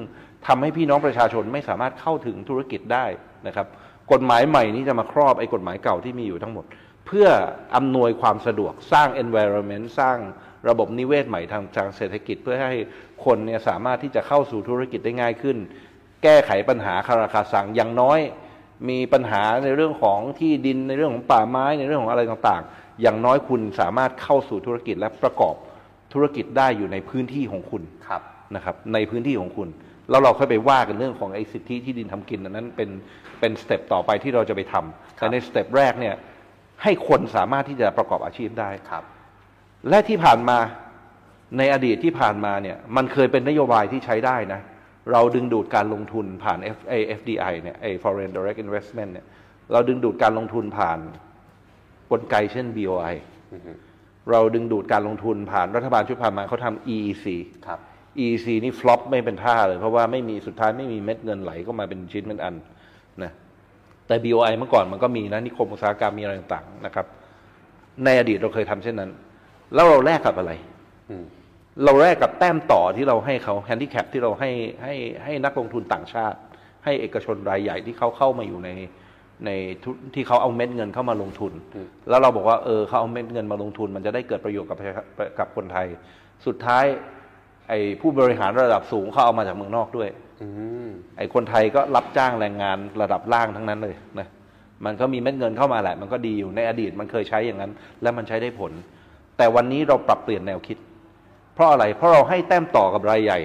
[0.47, 3.07] ทำให้พี่น้องประชาชนไม่สามารถเข้าถึงธุรกิจได้
[3.47, 3.67] นะครับ
[4.13, 6.65] กฎหมายใหม่นี้จะมาครอบไอ้กฎหมายเก่าที่มีอยู่ทั้งหมด
[7.07, 7.29] เพื่อ
[7.77, 10.19] อำนวยความสะดวกสร้าง environment สร้าง
[10.69, 12.75] ระบบนิเวศใหม่ทางทางเศรษฐกิจ เพื่อให้
[13.25, 15.57] คนเนี่ยสามารถที่จะเข้าสู่ธุรกิจได้ง่ายขึ้น
[16.23, 18.21] แก้ไขปัญหาคาราคาซังอย่างน้อย
[18.89, 25.55] มีปัญหาในเรื่องของที่ดินในเรื่องของป่าไม้ในเรื่องของอะไรต่างๆ อย่างน้อยคุณสามารถเข้าสู่ธุรกิจและประกอบ
[26.17, 28.23] ธุรกิจได้อยู่ในพื้นที่ของคุณครับ
[28.55, 29.69] นะครับ ในพื้นที่ของคุณ
[30.11, 32.91] แล้วเราค่อยไปว่ากันเรื่องของไอ้สิทธิที่ดินทำกินอันนั้นเป็น
[33.41, 36.15] เป็น step ต่อไปที่เราจะไปทำแต่ใน step แรกเนี่ย
[36.83, 39.05] ให้คนสามารถที่จะประกอบอาชีพได้ครับ
[39.89, 40.59] และที่ผ่านมา
[41.59, 44.61] ในอดีตที่ผ่านมาเนี่ยมันเคยเป็นนโยบายที่ใช้ได้นะ
[45.13, 49.27] เราดึงดูดการลงทุนผ่าน F A FDI เนี่ยไอ้ Foreign Direct Investment เนี่ย
[49.73, 50.99] เราดึงดูดการลงทุนผ่าน
[52.13, 53.15] กลไกเช่น BOI
[53.53, 53.73] อือฮึ
[54.31, 57.27] เราดึงดูดการลงทุนผ่านรัฐบาลชุดผ่านมาเขาทำ EEC
[57.67, 57.81] ครับ
[58.19, 62.55] EEC นี่ flop ไม่เป็นท่าเลย เพราะว่าไม่มีสุดท้ายไม่มีเม็ดเงินไหลเข้ามาเป็นชิ้นเป็นอัน
[63.23, 63.33] นะ
[64.07, 67.07] แต่ BOI เมื่อก่อนมันก็มีนะนิคมอุตสาหกรรมมีอะไรต่างๆนะครับ
[68.05, 69.11] ในอดีตเราเคยทำเช่นนั้น
[69.75, 70.53] แล้วเราแลกกับอะไร
[71.11, 71.25] อืม
[71.85, 74.51] เราแลกกับแต้มต่อที่เราให้เขาแฮนดิแคปที่เราให้
[74.83, 76.39] ให้ให้นักลงทุนต่างชาติ
[76.85, 78.71] ให้เอกชนรายใหญ่ที่เขาเข้ามาอยู่ใน
[79.45, 79.51] ใน
[79.85, 84.95] ทุที่เขาเอาเม็ดเงินเข้ามาลงทุนอืมแล้วเราบอกว่าเออเขาเอาเม็ดเงินมาลงทุน มันจะได้เกิดประโยชน์กับประชา
[85.39, 85.87] กับคนไทย
[86.47, 86.85] สุดท้าย
[87.69, 90.09] ไอ้ผู้บริหารระดับสูงเขาเอามาจากเมืองนอกด้วย
[90.43, 90.49] อื
[90.87, 94.29] มไอ้คนไทยก็รับจ้างแรงงานระดับล่างทั้งนั้นเลยนะ
[94.85, 97.73] มันก็มีเม็ดเงินเข้ามาแหละ มันก็ดีอยู่ในอดีตมันเคยใช้อย่างนั้น
[98.03, 98.73] และมันใช้ได้ผล
[99.39, 100.79] แต่วันนี้เราปรับเปลี่ยนแนวคิด
[101.55, 103.39] เพราะอะไรเพราะเราให้แต้มต่อกับรายใหญ่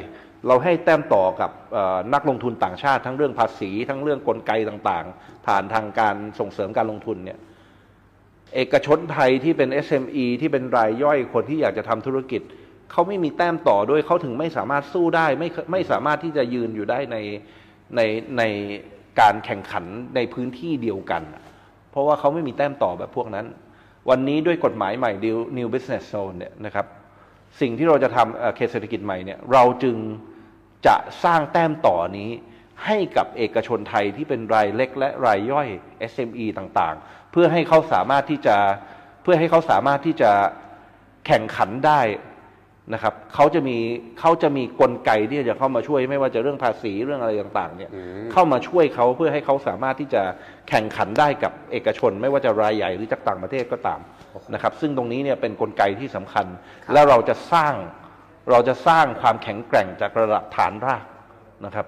[0.48, 1.52] เราให้แต้มต่อกับ
[2.14, 7.40] นักลงทุนต่างชาติทั้งเรื่องภาษี ทั้งเรื่องกลไกต่างๆ ผ่านทางการส่งเสริมการลงทุนเนี่ย
[8.56, 12.42] เอกชนไทยที่เป็น SME ที่เป็นรายย่อยคนที่อยากจะทำธุรกิจ
[12.92, 17.18] เขาไม่มีแต้มต่อด้วยเขาถึงไม่สามารถสู้ได้ ไม่ไม่สามารถที่จะยืนอยู่ได้ใน
[17.96, 18.02] ใน
[18.38, 18.44] ใน
[19.20, 19.86] การแข่งขัน
[20.16, 21.24] ในพื้นที่เดียวกัน
[21.92, 23.46] เพราะว่าเขาไม่มีแต้มต่อแบบพวกนั้น
[24.10, 26.86] วันนี้ด้วยกฎหมายใหม่ New New Business Zone เนี่ยนะครับ
[27.62, 29.96] สิ่งที่เราจะทำเอ่อเขตเศรษฐกิจใหม่เนี่ยเราจึง
[30.88, 32.30] จะสร้างแต้มต่อนี้
[32.86, 35.68] ให้กับเอกชนไทยที่เป็นรายเล็กและรายย่อย
[36.12, 38.58] SME ต่างๆ เพื่อให้เขาสามารถที่จะ
[39.24, 40.32] เพื่อให้เขาสามารถที่จะ
[41.28, 42.02] แข่งขันได้
[42.94, 43.78] นะครับเขาจะมี
[44.20, 50.22] เขาจะมีกลไกที่จะเข้ามาช่วยไม่ว่าจะเรื่องภาษีเรื่องอะไรต่างๆ เนี่ยอืมเข้ามาช่วยเขาเพื่อให้เขาสามารถที่จะ
[50.70, 54.00] แข่งขันได้กับเอกชน ไม่ว่าจะรายใหญ่หรือจากต่างประเทศก็ตาม
[54.54, 56.46] นะครับ ซึ่งตรงนี้เนี่ยเป็นกลไกที่สำคัญ
[56.94, 57.74] แล้วเราจะสร้าง
[58.50, 61.06] เราจะสร้างความแข็งแกร่งจากระดับฐานราก
[61.66, 61.86] นะครับ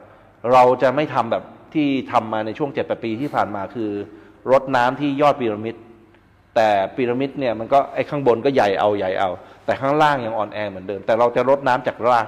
[0.54, 1.44] เราจะไม่ทำแบบ
[1.74, 3.92] ที่ทำมาในช่วงเจ็ดแปดปีที่ผ่านมาคือ
[4.52, 5.76] รดน้ำที่ยอดพีระมิด
[6.56, 9.30] แต่พีระมิดเนี่ยมันก็ไอ้ข้างบนก็ใหญ่เอาใหญ่เอา
[9.66, 12.28] แต่ข้างล่างยังอ่อนแอเหมือนเดิม แต่เราจะรดน้ำจากราก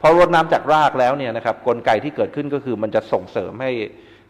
[0.00, 3.70] พอรดน้ำจากรากแล้วเนี่ยนะครับกลไกที่เกิดขึ้นก็คือมันจะส่งเสริมให้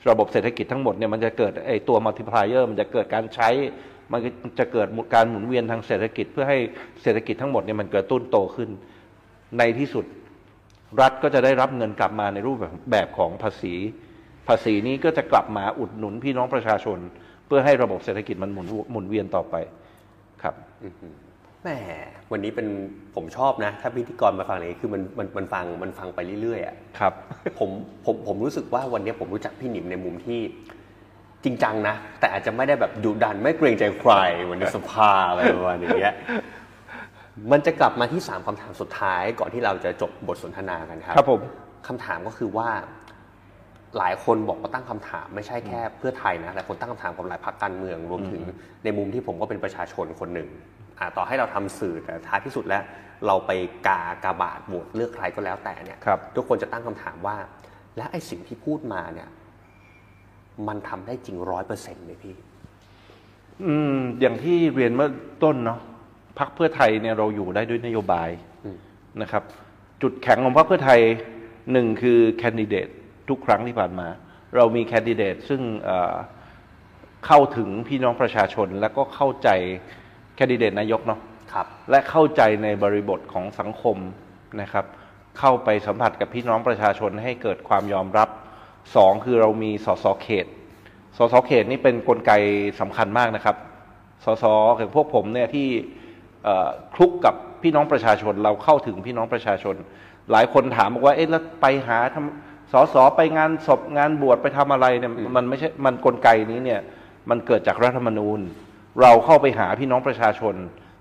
[0.09, 3.49] ระบบเศรษฐกิจทั้งหมดเนี่ยมันจะเกิดไอ้ตัว multiplier มันจะเกิดการใช้
[4.12, 4.20] มัน
[4.59, 6.59] จะเกิดการหมุนเวียนทางเศรษฐกิจเพื่อให้
[7.03, 8.70] เศรษฐกิจทั้งหมดเนี่ยมันกระตุ้นโตขึ้น
[9.59, 10.05] ในที่สุด
[11.00, 13.74] รัฐก็จะได้รับเงินกลับมาในรูปแบบแบบของภาษี
[14.48, 16.98] ภาษีนี้ก็จะกลับมาอุดหนุนพี่น้องประชาชน
[17.46, 19.55] เพื่อให้ระบบเศรษฐกิจมันหมุนหมุนเวียนต่อไป
[20.42, 20.55] ครับ
[21.62, 21.68] แหม
[22.32, 22.66] วันนี้เป็น
[23.14, 27.12] ผมชอบนะ ถ้าพิธีกรมาฟังอย่างนี้คือมันมันมันฟังมันฟังไปเรื่อยๆอะครับ
[27.59, 27.70] ผม
[28.05, 30.40] ผมผมรู้สึกว่าวันนี้ผมรู้จักพี่หนิมในมุมที่
[31.44, 36.14] จริงจังนะ แต่อาจจะไม่ได้แบบดุดันไม่เกรงใจใครเหมือนในสภาอะไรประมาณอย่างเงี้ย
[37.53, 41.41] มันจะกลับมาที่สามคำถามสุดท้ายก่อนที่เราจะจบบทสนทนากันครับ ครับผม
[41.89, 42.68] คำถามก็คือว่า
[43.99, 48.43] หลายคนบอกว่าตั้งคำถามไม่ใช่แค่เพื่อไทยนะหลายคนตั้งคำถามกับหลายพรรคการเมืองรวมถึง
[48.85, 50.49] ในมุมที่ผมก็เป็นประชาชนคนหนึ่ง
[50.99, 52.83] อ่าต่อให้เราทำสื่อแต่ท้ายที่สุดแล้ว
[53.26, 53.51] เราไป
[53.89, 57.37] กากาบาทโหวตเลือกใครก็แล้วแต่เนี่ยครับทุกคนจะตั้งคำถามว่า
[57.97, 59.28] และไอ้สิ่งที่พูดมาเนี่ย
[60.68, 62.35] มันทำได้จริงร้อยเปอร์เซ็นต์ไหมพี่
[63.64, 65.11] อืม อย่างที่เรียนเมื่อ
[65.43, 65.80] ต้นเนาะ
[66.39, 68.28] พักเพื่อไทยเนี่ยเราอยู่ได้ด้วยนโยบาย
[68.64, 68.76] อืม
[69.22, 69.43] นะครับ
[70.03, 71.01] จุดแข็งของพรรคเพื่อไทย
[71.72, 72.89] หนึ่งคือแคนดิเดต
[73.28, 74.09] ทุกครั้งที่ผ่านมา
[74.57, 76.14] เรามีแคนดิเดตซึ่งเอ่อ
[77.26, 79.49] เข้าถึงพี่น้องประชาชน และก็เข้าใจ
[80.37, 81.20] แคนดิเดตนายกเนาะ
[81.53, 83.97] ครับและเข้าใจในบริบทของสังคม
[84.61, 84.87] นะครับ
[85.39, 88.28] เข้าไปสัมผัสกับพี่น้องประชาชนให้เกิดความยอมรับ
[88.97, 90.47] สองคือเรามีสสเขต
[91.16, 92.33] สสเขตนี่เป็นนกลไก
[92.80, 93.57] สำคัญมากนะครับ
[94.24, 94.45] สส
[94.78, 96.01] ของพวกผมเนี่ยที่เอ่อ
[96.95, 99.76] คลุกกับพี่น้องประชาชน เราเข้าถึงพี่น้องประชาชน
[100.30, 106.80] หลายคนถามบอกว่าเอ๊ะแล้วไปหาทำสสไปงานศพงานบวชไปทำอะไรเนี่ยมันไม่ใช่มันกลไกนี้เนี่ย
[107.30, 108.40] มันเกิดจากรัฐธรรมนูญ
[109.03, 110.55] เราเข้าไปหาพี่น้องประชาชน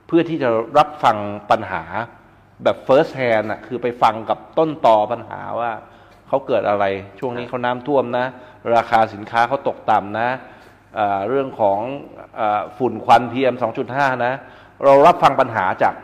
[0.07, 1.17] เพื่อที่จะรับฟัง
[1.51, 1.83] ปัญหา
[2.63, 5.71] แบบ first hand อะคือไปฟังกับต้นตอปัญหาว่า
[6.27, 6.85] เขาเกิดอะไร
[7.19, 8.25] ช่วงนี้เขาน้ำท่วมนะ
[8.75, 10.29] ราคาสินค้าเขาตกต่ำนะ
[10.95, 11.79] เอ่อเรื่องของ
[12.35, 13.55] เออฝุ่นควัน PM
[13.89, 14.33] 2.5 นะ
[14.83, 15.95] เรารับฟังปัญหาจาก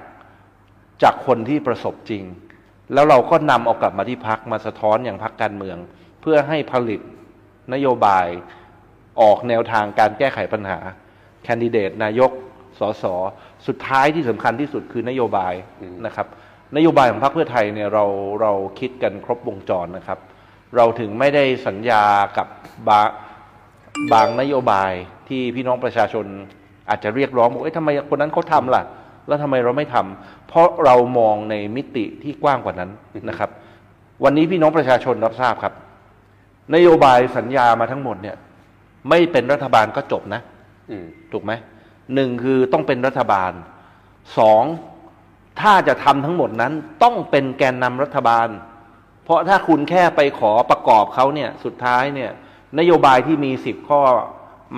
[1.04, 2.24] จากคนที่ประสบจริง
[2.94, 5.78] แล้วเราก็นำเอากลับมาที่พักมาสะท้อนอย่างพักการเมือง
[6.22, 7.02] เพื่อให้ผลิต
[7.74, 8.26] นโยบาย
[9.22, 10.80] ออกแนวทางการแก้ไขปัญหา
[11.44, 12.32] แคนดิเดตนายก
[12.80, 13.06] สส
[13.68, 15.54] สุดท้ายที่สำคัญที่สุดคือนโยบาย
[16.06, 16.28] นะครับ
[16.76, 18.06] นโยบายของพรรคเพื่อไทยเนี่ยเรา
[18.42, 20.20] เราคิดกันครบวงจรนะครับ
[20.76, 22.04] เราถึงไม่ได้สัญญา
[22.38, 22.48] กับ
[22.90, 23.08] บาง
[24.14, 24.92] บางนโยบาย
[25.28, 26.26] ที่พี่น้องประชาชน
[26.90, 28.84] อาจจะเรียกร้องบอกเอ้ยทำไมคนนั้นเขาทำล่ะ
[29.28, 32.90] แล้วทำไมเราไม่ทำเพราะเรามองในมิติที่กว้างกว่านั้น
[33.30, 33.50] นะครับ
[34.24, 35.74] วันนี้พี่น้องประชาชนรับทราบครับ
[36.76, 38.36] นโยบายสัญญามาทั้งหมดเนี่ย
[39.10, 40.42] ไม่เป็นรัฐบาลก็จบนะ
[40.92, 41.52] อืมถูกไหม
[42.14, 43.52] หนึ่งคือต้องเป็นรัฐบาล
[44.38, 44.64] สอง
[45.62, 46.74] ถ้าจะทำทั้งหมดนั้น
[47.04, 48.48] ต้องเป็นแกนนำรัฐบาล
[49.24, 52.32] เพราะถ้าคุณแค่ไปขอประกอบเขาเนี่ย สุดท้ายเนี่ย
[52.80, 54.02] นโยบายที่มีสิบข้อ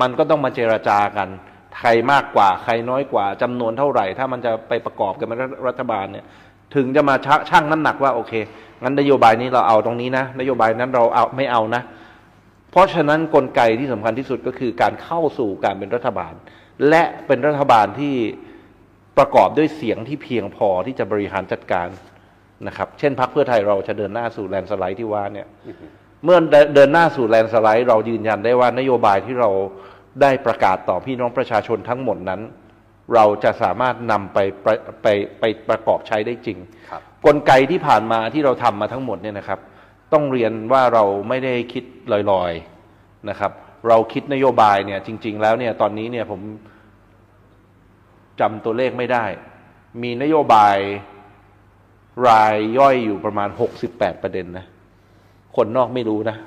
[0.02, 1.30] มันก็ต้องมาเจรจากัน
[1.78, 6.26] ใครมากกว่าใครน้อยกว่าจำนวนเท่าไหร่ ถ้ามันจะไปประกอบกันเป็นรัฐบาลเนี่ย
[6.76, 8.34] ถึงจะมาชะชั่งน้ำหนักว่าโอเค
[8.84, 11.82] งั้นนโยบายนี้เราเอาตรงนี้นะ นโยบายนั้นเราเอาไม่เอานะ
[12.72, 16.34] เพราะฉะนั้นกลไกที่สำคัญที่สุดก็คือการเข้าสู่การเป็นรัฐบาล
[16.90, 18.16] และเป็นรัฐบาลที่
[19.18, 21.88] ประกอบด้วยเสียงที่เพียงพอที่จะบริหารจัดการ
[22.68, 25.48] นะครับ เช่นพรรคเพื่อไทยเราจะเดินหน้าสู่แลนด์สไลด์ที่ว่าเนี่ย
[26.24, 26.38] เมื่อ
[26.76, 29.50] เดินหน้าสู่แลนด์สไลด์เรายืนยันได้ว่านโยบายที่เรา
[30.22, 32.42] ได้ประกาศต่อพี่น้องประชาชนทั้งหมดนั้น
[33.16, 34.68] เราจะสามารถนำไปไป
[35.02, 35.08] ไป
[35.40, 36.58] ไปประกอบใช้ได้จริง
[36.90, 39.60] ครับกลไกที่ผ่านมาที่เราทำมาทั้งหมดเนี่ยนะครับ
[40.14, 41.84] ต้องเรียนว่าเราไม่ได้คิด
[42.32, 43.52] ลอยๆนะครับ
[43.88, 46.42] เราคิดนโยบายเนี่ยจริง ๆ แล้วเนี่ยตอนนี้เนี่ยผม
[48.40, 49.26] จำตัวเลขไม่ได้
[50.02, 50.78] มีนโยบาย
[52.28, 53.50] รายย่อยอยู่ประมาณ
[53.86, 54.66] 68ประเด็นนะ
[55.56, 56.38] คนนอกไม่รู้นะ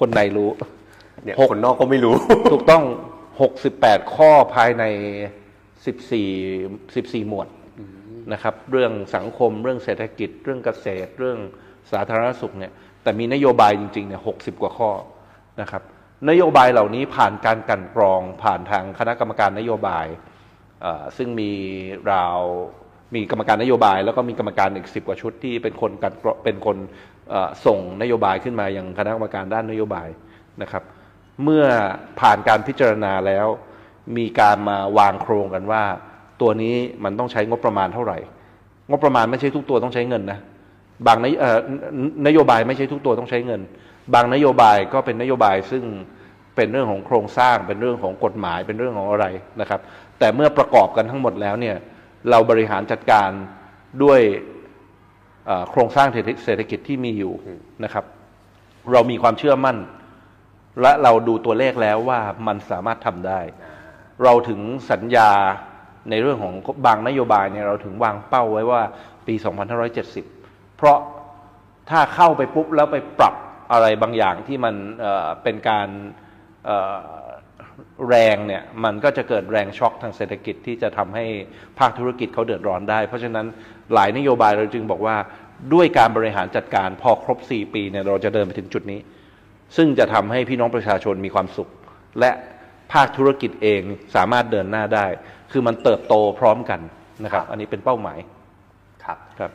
[0.00, 0.48] คนในรู้
[1.24, 2.14] เนี่ยหกคนนอกก็ไม่รู้
[2.52, 2.82] ถูกต้อง
[3.46, 4.84] 68 ข้อภายใน
[6.04, 7.48] 14 14 หมวด
[8.32, 11.38] นะครับ เรื่องสังคมเรื่องเศรษฐกิจ เรื่องเกษตร เรื่อง
[11.92, 12.72] สาธารณสุขเนี่ย
[13.02, 14.90] แต่มีนโยบายจริงๆเนี่ย60กว่าข้อ
[15.60, 15.82] นะครับ
[16.30, 20.06] นโยบายเหล่านี้ผ่านการกลันกรองผ่านทางคณะกรรมการนโยบาย
[20.82, 21.50] เอ่อซึ่งมี
[22.12, 22.38] ราว
[23.14, 26.76] มีกรรมการนโยบาย แล้วก็มีกรรมการอีกสิบกว่าชุดที่เป็นคนกันกรองเป็นคน
[27.30, 30.08] เอ่อส่งนโยบายขึ้นมายังคณะกรรมการด้านนโยบาย
[30.62, 30.82] นะครับ
[31.44, 31.64] เมื่อ
[32.20, 33.46] ผ่านการพิจารณาแล้ว
[34.16, 35.82] มีการมาวางโครงกันว่า
[36.40, 36.74] ตัวนี้
[37.04, 38.18] มันต้องใช้งบประมาณเท่าไหร่
[38.90, 40.38] งบประมาณไม่ใช่ทุกตัวต้องใช้เงินนะ
[41.06, 41.58] บางนโยเอ่อ
[42.26, 43.60] นโยบายไม่ใช่ทุกตัวต้องใช้เงิน
[44.14, 45.84] บางนโยบายก็เป็นนโยบายซึ่ง
[46.56, 49.26] เป็นเรื่องของโครงสร้าง เป็นเรื่องของกฎหมาย เป็นเรื่องของอะไร
[49.60, 49.80] นะครับ
[50.18, 51.76] แต่เมื่อประกอบกันทั้งหมดแล้วเนี่ย
[52.30, 53.30] เราบริหารจัดการ
[54.02, 54.20] ด้วย
[55.70, 57.32] โครงสร้างเศรษฐกิจที่มีอยู่
[57.84, 58.04] นะครับ
[58.92, 59.76] เรามีความเชื่อมั่น
[60.82, 63.40] และเราดูตัวเลขแล้วว่ามันสามารถทำได้
[64.24, 64.60] เราถึง
[64.90, 65.30] สัญญา
[66.10, 66.54] ในเรื่องของ
[66.86, 68.82] บางนโยบายเนี่ยเราถึงวางเป้าไว้ว่า
[69.26, 69.34] ปี
[70.06, 70.98] 2570 เพราะ
[71.90, 73.34] ถ้าเข้าไปปุ๊บแล้วไปปรับ
[73.72, 75.88] อะไรบางอย่างที่มันเเป็นการ
[78.08, 81.24] แรงเนี่ยมันก็จะเกิดแรงช็อคทางเศรษฐกิจที่จะทำให้
[81.78, 83.46] ภาคธุรกิจเขาเดือดร้อนได้ เพราะฉะนั้น
[83.94, 85.16] หลายนโยบายเราจึงบอกว่า
[85.74, 89.00] ด้วยการบริหารจัดการพอครบ 4 ปีเนี่ยเราจะเดินไปถึงจุดนี้
[89.76, 91.68] ซึ่งจะทำให้พี่น้องประชาชนมีความสุข
[92.20, 92.30] และ
[92.92, 93.80] ภาคธุรกิจเอง
[94.16, 95.06] สามารถเดินหน้าได้
[95.52, 96.80] คือมันเติบโตพร้อมกัน
[97.24, 98.18] นะครับ อันนี้เป็นเป้าหมาย
[99.04, 99.50] ครับครับ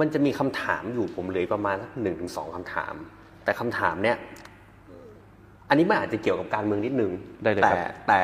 [0.00, 2.94] มันจะมีคำถามอยู่ผมเหลือประมาณหนึ่งถึงสองคำถาม
[3.44, 4.16] แต่คำถามเนี่ย
[5.68, 7.10] อันนี้มันอาจจะเกี่ยวกับการเมืองนิดนึง
[7.42, 8.22] ได้เลยแต่ครับแต่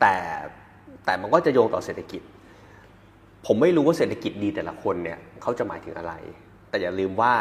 [0.00, 0.14] แต่
[1.04, 2.22] แต่มันก็จะโยงต่อเศรษฐกิจ
[3.46, 6.12] ผมไม่รู้ว่าเศรษฐกิจดีแต่ละคนเนี่ยเขาจะหมายถึงอะไร
[6.68, 7.32] แต่อย่าลืมว่า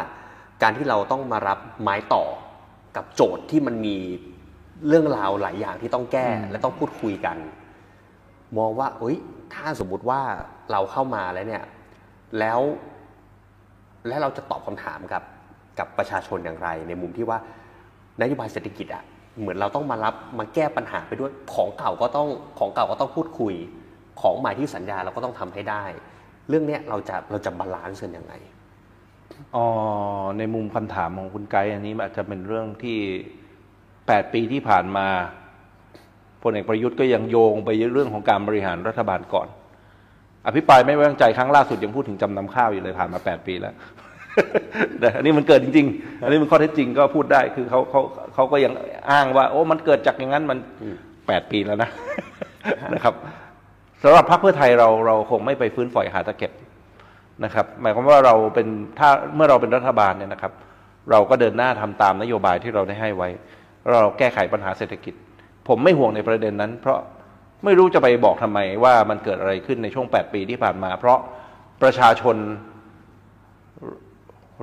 [0.64, 2.24] การที่เราต้องมารับไม้ต่อ
[2.96, 3.96] กับโจทย์ที่มันมี
[4.88, 7.38] เรื่องราวหลายอย่างที่ต้องแก้ และต้องพูดคุยกัน
[8.58, 9.18] มองว่าเอ้ย
[9.54, 10.22] ถ้าสมมุติว่า
[10.72, 11.64] เราเข้ามาแล้วเนี่ย
[12.40, 12.60] แล้ว
[14.08, 15.24] และเราจะตอบคำถามกับ
[15.80, 17.38] กับประชาชนอย่างไร ในมุมที่ว่า
[18.22, 19.04] นโยบายเศรษฐกิจอะ
[19.40, 22.30] เหมือนเราต้องมารับมาแก้ปัญหาไปด้วยของเก่าก็ต้อง
[22.60, 23.54] ของเก่าก็ต้องพูดคุย
[24.22, 25.84] ของใหม่ที่สัญญาเราก็ต้องทำให้ได้
[26.50, 28.34] เรื่องเนี้ยเราจะเราจะ balance กันยังไง
[29.56, 29.68] อ๋อ
[30.38, 33.00] ในมุมคำถามของคุณไกด์อันนี้มันอาจจะเป็นเรื่องที่
[33.68, 35.08] 8ปีที่ผ่านมา
[36.44, 39.48] พลเอกประยุทธ์ก็ยังโยงไปเรื่องของการบริหารรัฐบาลก่อน
[40.48, 43.74] อภิปรายไม่ไว้วางใจครั้งล่าสุดยังพูดถึงจำนำข้าวอยู่เลยผ่านมา8ปีแล้ว
[45.00, 48.02] แต่อันนี้มันเกิดจริง ๆ อันนี้มันข้อเท็จจริงก็พูดได้คือเขาเขา
[48.34, 48.74] เขาก็ยัง
[49.12, 50.58] อ้างว่า โอ้มันเกิดจากอย่างนั้นมัน
[51.28, 51.90] แปดปีแล้วนะ
[52.94, 53.14] นะครับ
[54.04, 56.52] สำหรับพรรคเพื่อไทยเราเราคงไม่ไปฟื้นฝอยหาตะเก็บ
[57.44, 58.68] นะครับ หมายความว่าเราเป็น
[59.00, 60.54] ถ้าเมื่อเราเป็นรัฐบาลเนี่ยนะครับ
[61.12, 63.30] เราก็เดินหน้าทำตามนโยบายที่เราได้ให้ไว้
[63.92, 65.14] เราแก้ไขปัญหาเศรษฐกิจ
[65.68, 67.00] ผมไม่ห่วงในประเด็นนั้น เพราะ
[67.66, 71.20] ไม่รู้จะไปบอกทำไมว่ามันเกิดอะไรขึ้นในช่วง 8 ปีที่ผ่านมา เพราะ
[71.82, 72.38] ประชาชน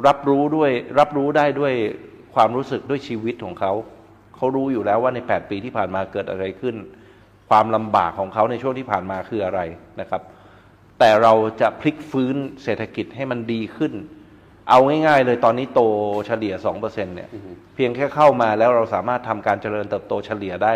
[0.06, 1.72] รับรู้ด้วยรับรู้ได้ด้วย
[2.34, 3.72] ความรู้สึกด้วยชีวิตของเขา
[4.36, 6.76] เขารู้อยู่แล้วว่าใน 8 ปีที่ผ่านมาเกิดอะไรขึ้น
[7.50, 9.60] ความลำบากของเขาในช่วงที่ผ่านมาคืออะไร
[10.00, 10.22] นะครับ
[10.98, 13.92] แต่เราจะพลิกฟื้นเศรษฐกิจให้มันดีขึ้น
[14.70, 15.80] เอาง่ายๆเลยตอนนี้โต
[16.26, 17.28] เฉลี่ย2%เนี่ย
[17.74, 20.74] เพียงแค่เข้ามาแล้วเราสามารถทำการเจริญเติบโตเฉลี่ยได้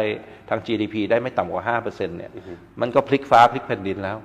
[0.48, 2.32] ทาง GDP ได้ไม่ต่ำกว่า5%เนี่ย
[2.80, 4.16] มันก็พลิกฟ้าพลิกแผ่นดินแล้ว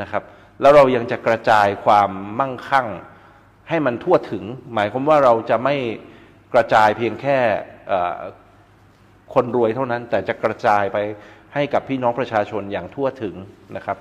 [0.00, 0.22] นะครับ
[0.60, 2.88] แล้วเรายังจะกระจายความมั่งคั่ง
[3.68, 4.44] ให้มันทั่วถึง
[4.74, 5.74] หมายความว่าเราจะไม่
[6.54, 7.38] กระจายเพียงแค่
[7.88, 8.20] เอ่อ
[9.34, 10.98] คนรวยเท่านั้น แต่จะกระจายไป
[11.54, 13.34] ให้กับพี่น้องประชาชนอย่างทั่วถึง
[13.76, 13.98] นะครับ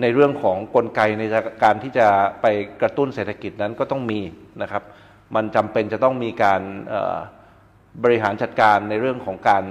[0.00, 1.22] ในเรื่องของกลไกใน
[1.64, 2.06] การที่จะ
[2.42, 2.46] ไป
[2.82, 4.20] กระตุ้นเศรษฐกิจนั้นก็ต้องมี
[4.62, 4.82] นะครับ
[5.34, 6.62] มันจำเป็นจะต้องมีการ
[8.04, 9.64] บริหารจัดการในเรื่องของการ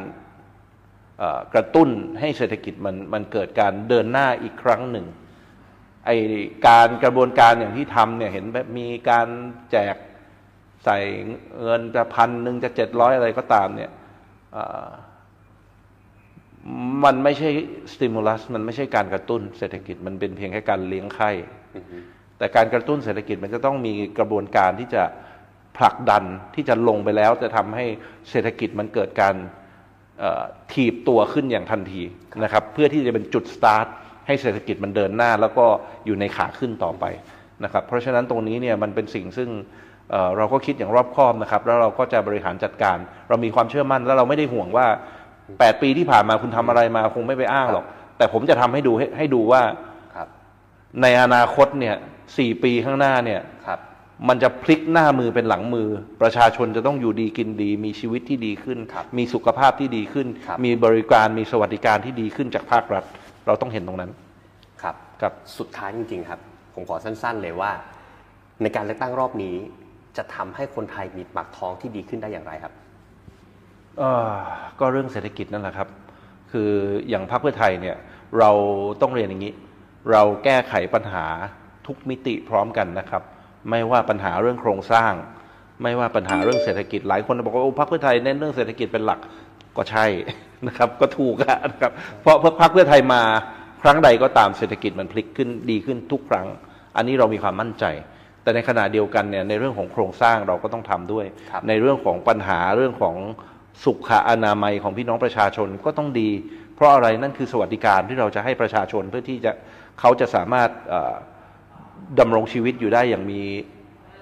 [1.54, 5.06] กระตุ้นให้เศรษฐกิจมันมันเกิดการเดินหน้าอีกครั้งหนึ่ง
[6.06, 6.12] ไอ
[6.68, 9.28] การกระบวนการอย่างที่ทำเนี่ยเห็นแบบมีการ
[9.72, 9.96] แจก
[10.86, 11.00] ใส่
[11.62, 13.92] เงินจะพันหนึ่งจะเจ็ดร้อยอะไรก็ตามเนี่ย
[17.04, 17.50] มันไม่ใช่
[17.92, 21.32] สติมูลัสมันไม่ใช่การกระตุ้นเศรษฐกิจมันเป็นเพียงแค่การเลี้ยงไข้
[22.38, 25.04] แต่แต่การกระตุ้นเศรษฐกิจมันจะต้องมีกระบวนการที่จะ
[25.78, 26.24] ผลักดัน
[26.56, 27.86] ที่จะลงไปแล้ว จะทำให้
[28.30, 29.36] เศรษฐกิจมันเกิดการ
[30.20, 30.44] เอ่อ
[30.74, 32.02] ถีบตัวขึ้นอย่างทันที
[32.44, 33.88] นะครับ เพื่อที่จะเป็นจุดสตาร์ท
[34.28, 35.66] ให้เศรษฐกิจมันเดินหน้า แล้วก็
[36.06, 37.06] อยู่ในขาขึ้นต่อไป
[37.64, 39.50] นะครับ เพราะฉะนั้นตรงนี้เนี่ยมันเป็นสิ่งซึ่ง
[40.12, 42.98] เอ่อเราก็คิดอย่างรอบคอบนะครับ แล้วเราก็จะบริหารจัดการ
[43.30, 44.88] เรามีความเชื่อมั่นแล้วเราไม่ได้ห่วงว่า
[45.52, 47.86] 8ปีที่ผ่านมาคุณทำอะไรมาคงไม่ไปอ้างหรอก
[48.18, 49.62] แต่ผมจะทำให้ดูให้ให้ดูว่า
[50.16, 50.28] ครับ
[51.02, 51.96] ในอนาคตเนี่ย
[52.38, 53.80] สี่ปีข้างหน้าเนี่ยครับ
[54.28, 55.88] มันจะพลิกหน้ามือเป็นหลังมือ
[56.22, 63.04] ประชาชนจะต้องอยู่ดีกินดี มีชีวิตที่ดีขึ้นครับมีสุขภาพที่ดีขึ้นครับมีบริการมีสวัสดิการที่ดีขึ้นจากภาครัฐ
[63.48, 64.12] เราต้องเห็นตรงนั้น
[64.82, 66.40] ครับครับสุดท้ายจริง ๆ ครับ
[66.74, 67.72] ผมขอสั้น ๆ เลยว่า
[68.62, 69.56] ในการเลือกตั้งรอบนี้
[70.18, 72.83] จะทำให้คนไทยมีปากท้องที่ดีขึ้นได้อย่างไรครับเอ่อ
[74.80, 75.88] ก็เรื่องเศรษฐกิจนั่นแหละครับ
[76.52, 76.72] คือ
[77.10, 77.98] อย่างพรรคเพื่อไทยเนี่ย
[78.40, 78.52] เรา
[79.02, 79.54] ต้องเรียนอย่างนี้
[80.12, 81.26] เราแก้ไขปัญหา
[81.88, 83.24] ทุกมิติพร้อมกันนะครับ
[83.70, 85.14] ไม่ว่าปัญหาเรื่องโครงสร้าง
[85.84, 89.20] ไม่ว่าปัญหาเรื่องเศรษฐกิจหลายคนบอกว่าโอ้พรรคเพื่อไทยเน้นเรื่องเศรษฐกิจเป็นหลัก
[89.78, 90.06] ก็ใช่
[90.68, 91.92] นะครับ ก็ถูกอะนะครับ
[92.22, 93.22] เพราะพรรคเพื่อไทยมา
[93.84, 96.48] ครั้งใดก็ตามเศรษฐกิจมันพลิกขึ้นดีขึ้นทุกครั้ง
[96.96, 97.86] อันนี้เรามีความมั่นใจ
[98.44, 103.16] แต่ในขณะเดียวกันเนี่ยในเรื่องของโครงสร้างเราก็ต้องทำด้วยครับในเรื่องของปัญหาเรื่องของ
[103.84, 106.30] สุขอนามัยของพี่น้องประชาชนก็ต้องดี
[106.76, 109.52] เพราะอะไรนั่นคือสวัสดิการที่เราจะให้ประชาชนเพื่อที่จะ
[110.00, 110.70] เขาจะสามารถ
[112.20, 113.42] ดำรงชีวิตอยู่ได้อย่างมี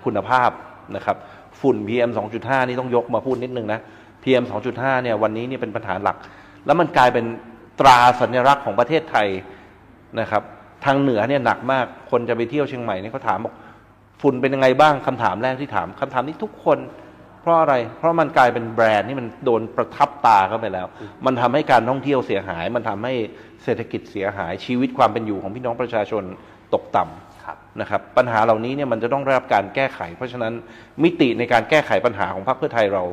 [0.06, 0.50] คุณภาพ
[0.96, 1.18] นะครับ
[1.62, 3.80] ฝุ่น PM 2.5 นี่ต้องยกมาพูดนิดนึงนะ
[4.24, 4.44] PM
[4.74, 6.18] 2.5 เนี่ยวันนี้เนี่ยเป็นปัญหาหลัก
[6.66, 7.26] แล้วมันกลายเป็น
[7.80, 9.28] ตราสัญลักษณ์ของประเทศไทย
[10.20, 10.44] นะครับ
[10.86, 13.54] ทางเหนือเนี่ยหนักมากคนจะไปเที่ยวเชียงใหม่เนี่ยเขาถามบอก
[14.22, 16.78] ฝุ่นเป็นยังไงบ้างคำถามแรกที่ถามคำถามนี้ทุกคน
[17.42, 20.88] เพราะอะไร เพราะมันกลายเป็นแบรนด์ที่มันโดนประทับตาเข้าไปแล้ว
[21.26, 23.14] มันทำให้การท่องเที่ยวเสียหาย มันทำให้
[23.64, 26.24] เศรษฐกิจเสียหายชีวิตความเป็นอยู่ของพี่น้องประชาชน
[26.74, 30.54] ตกต่ำครับนะครับปัญหาเหล่านี้เนี่ยมันจะต้องได้รับการแก้ไข เพราะฉะนั้น
[31.04, 33.04] มิติในการแก้ไขปัญหาของพรรคเพื่อไทยเรา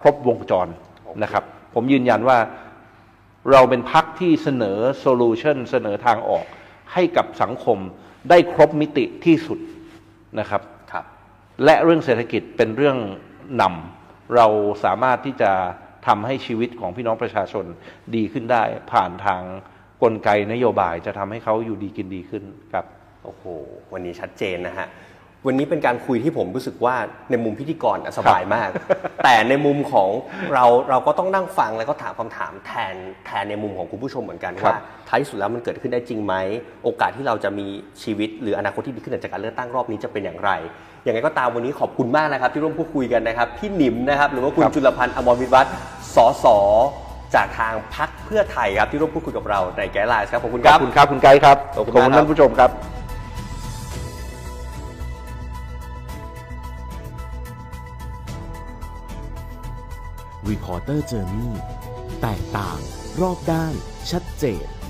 [0.00, 0.68] ครบวงจร
[1.22, 1.44] นะครับ
[1.74, 2.38] ผมยืนยันว่า
[3.52, 6.46] เราเป็นพรรคที่เสนอโซลูชันเสนอทางออก
[6.92, 7.78] ให้กับสังคม
[8.30, 9.58] ได้ครบมิติที่สุด
[10.40, 10.62] นะครับ
[10.92, 11.04] ครับ
[11.64, 12.96] และเรื่องเศรษฐกิจเป็นเรื่อง
[13.60, 14.46] นำเรา
[14.84, 15.52] สามารถที่จะ
[16.06, 17.64] ทำให้ชีวิตของพี่น้องประชาชน
[18.14, 19.42] ดีขึ้นได้ ผ่านทาง
[20.02, 22.84] กลไกนโยบายจะทำให้เขาอยู่ดีกินดีขึ้นครับ
[23.24, 23.44] โอ้โห
[23.92, 24.88] วันนี้ชัดเจนนะฮะ
[25.46, 26.94] วันนี้เป็นการคุยที่ผมรู้สึกว่า
[27.30, 28.70] ในมุมพิธีกรอะสบายมาก
[29.24, 30.08] แต่ในมุมของ
[30.54, 32.94] เราเราก็ต้องนั่งฟังแล้วก็ถามคำถามแทน
[33.26, 36.34] แทนในมุมของคุณผู้ชมเหมือนกันครับว่าท้ายที่สุดแล้วมันเกิดขึ้นได้จริงไหม
[36.84, 37.66] โอกาสที่เราจะมี
[38.02, 40.50] ชีวิตหรืออนาคตที่ดีขึ้นจากการเลือกตั้งรอบนี้จะเป็นอย่างไร
[41.04, 45.72] อย่างไรก็ตามวันนี้ขอบคุณมากนะครับ ที่ร่วมพูดคุยกันนะครับ พี่หนิมนะครับ หรือว่าคุณครับจุลพันธ์อมรวิวัฒน์
[46.14, 46.46] สส
[47.34, 52.70] จากทางพรรคเพื่อไทยครับที่ร่วมพูดคุยกับเราในแกลไลน์ครับขอบคุณคขรัอบบคุณครับคุณไกด์ครับขอบคุณมากครับท่านผู้ชมครับ
[60.50, 61.50] Reporter Journey
[62.22, 62.78] แตกต่าง
[63.20, 63.74] รอบด้าน
[64.10, 64.83] ชัดเจน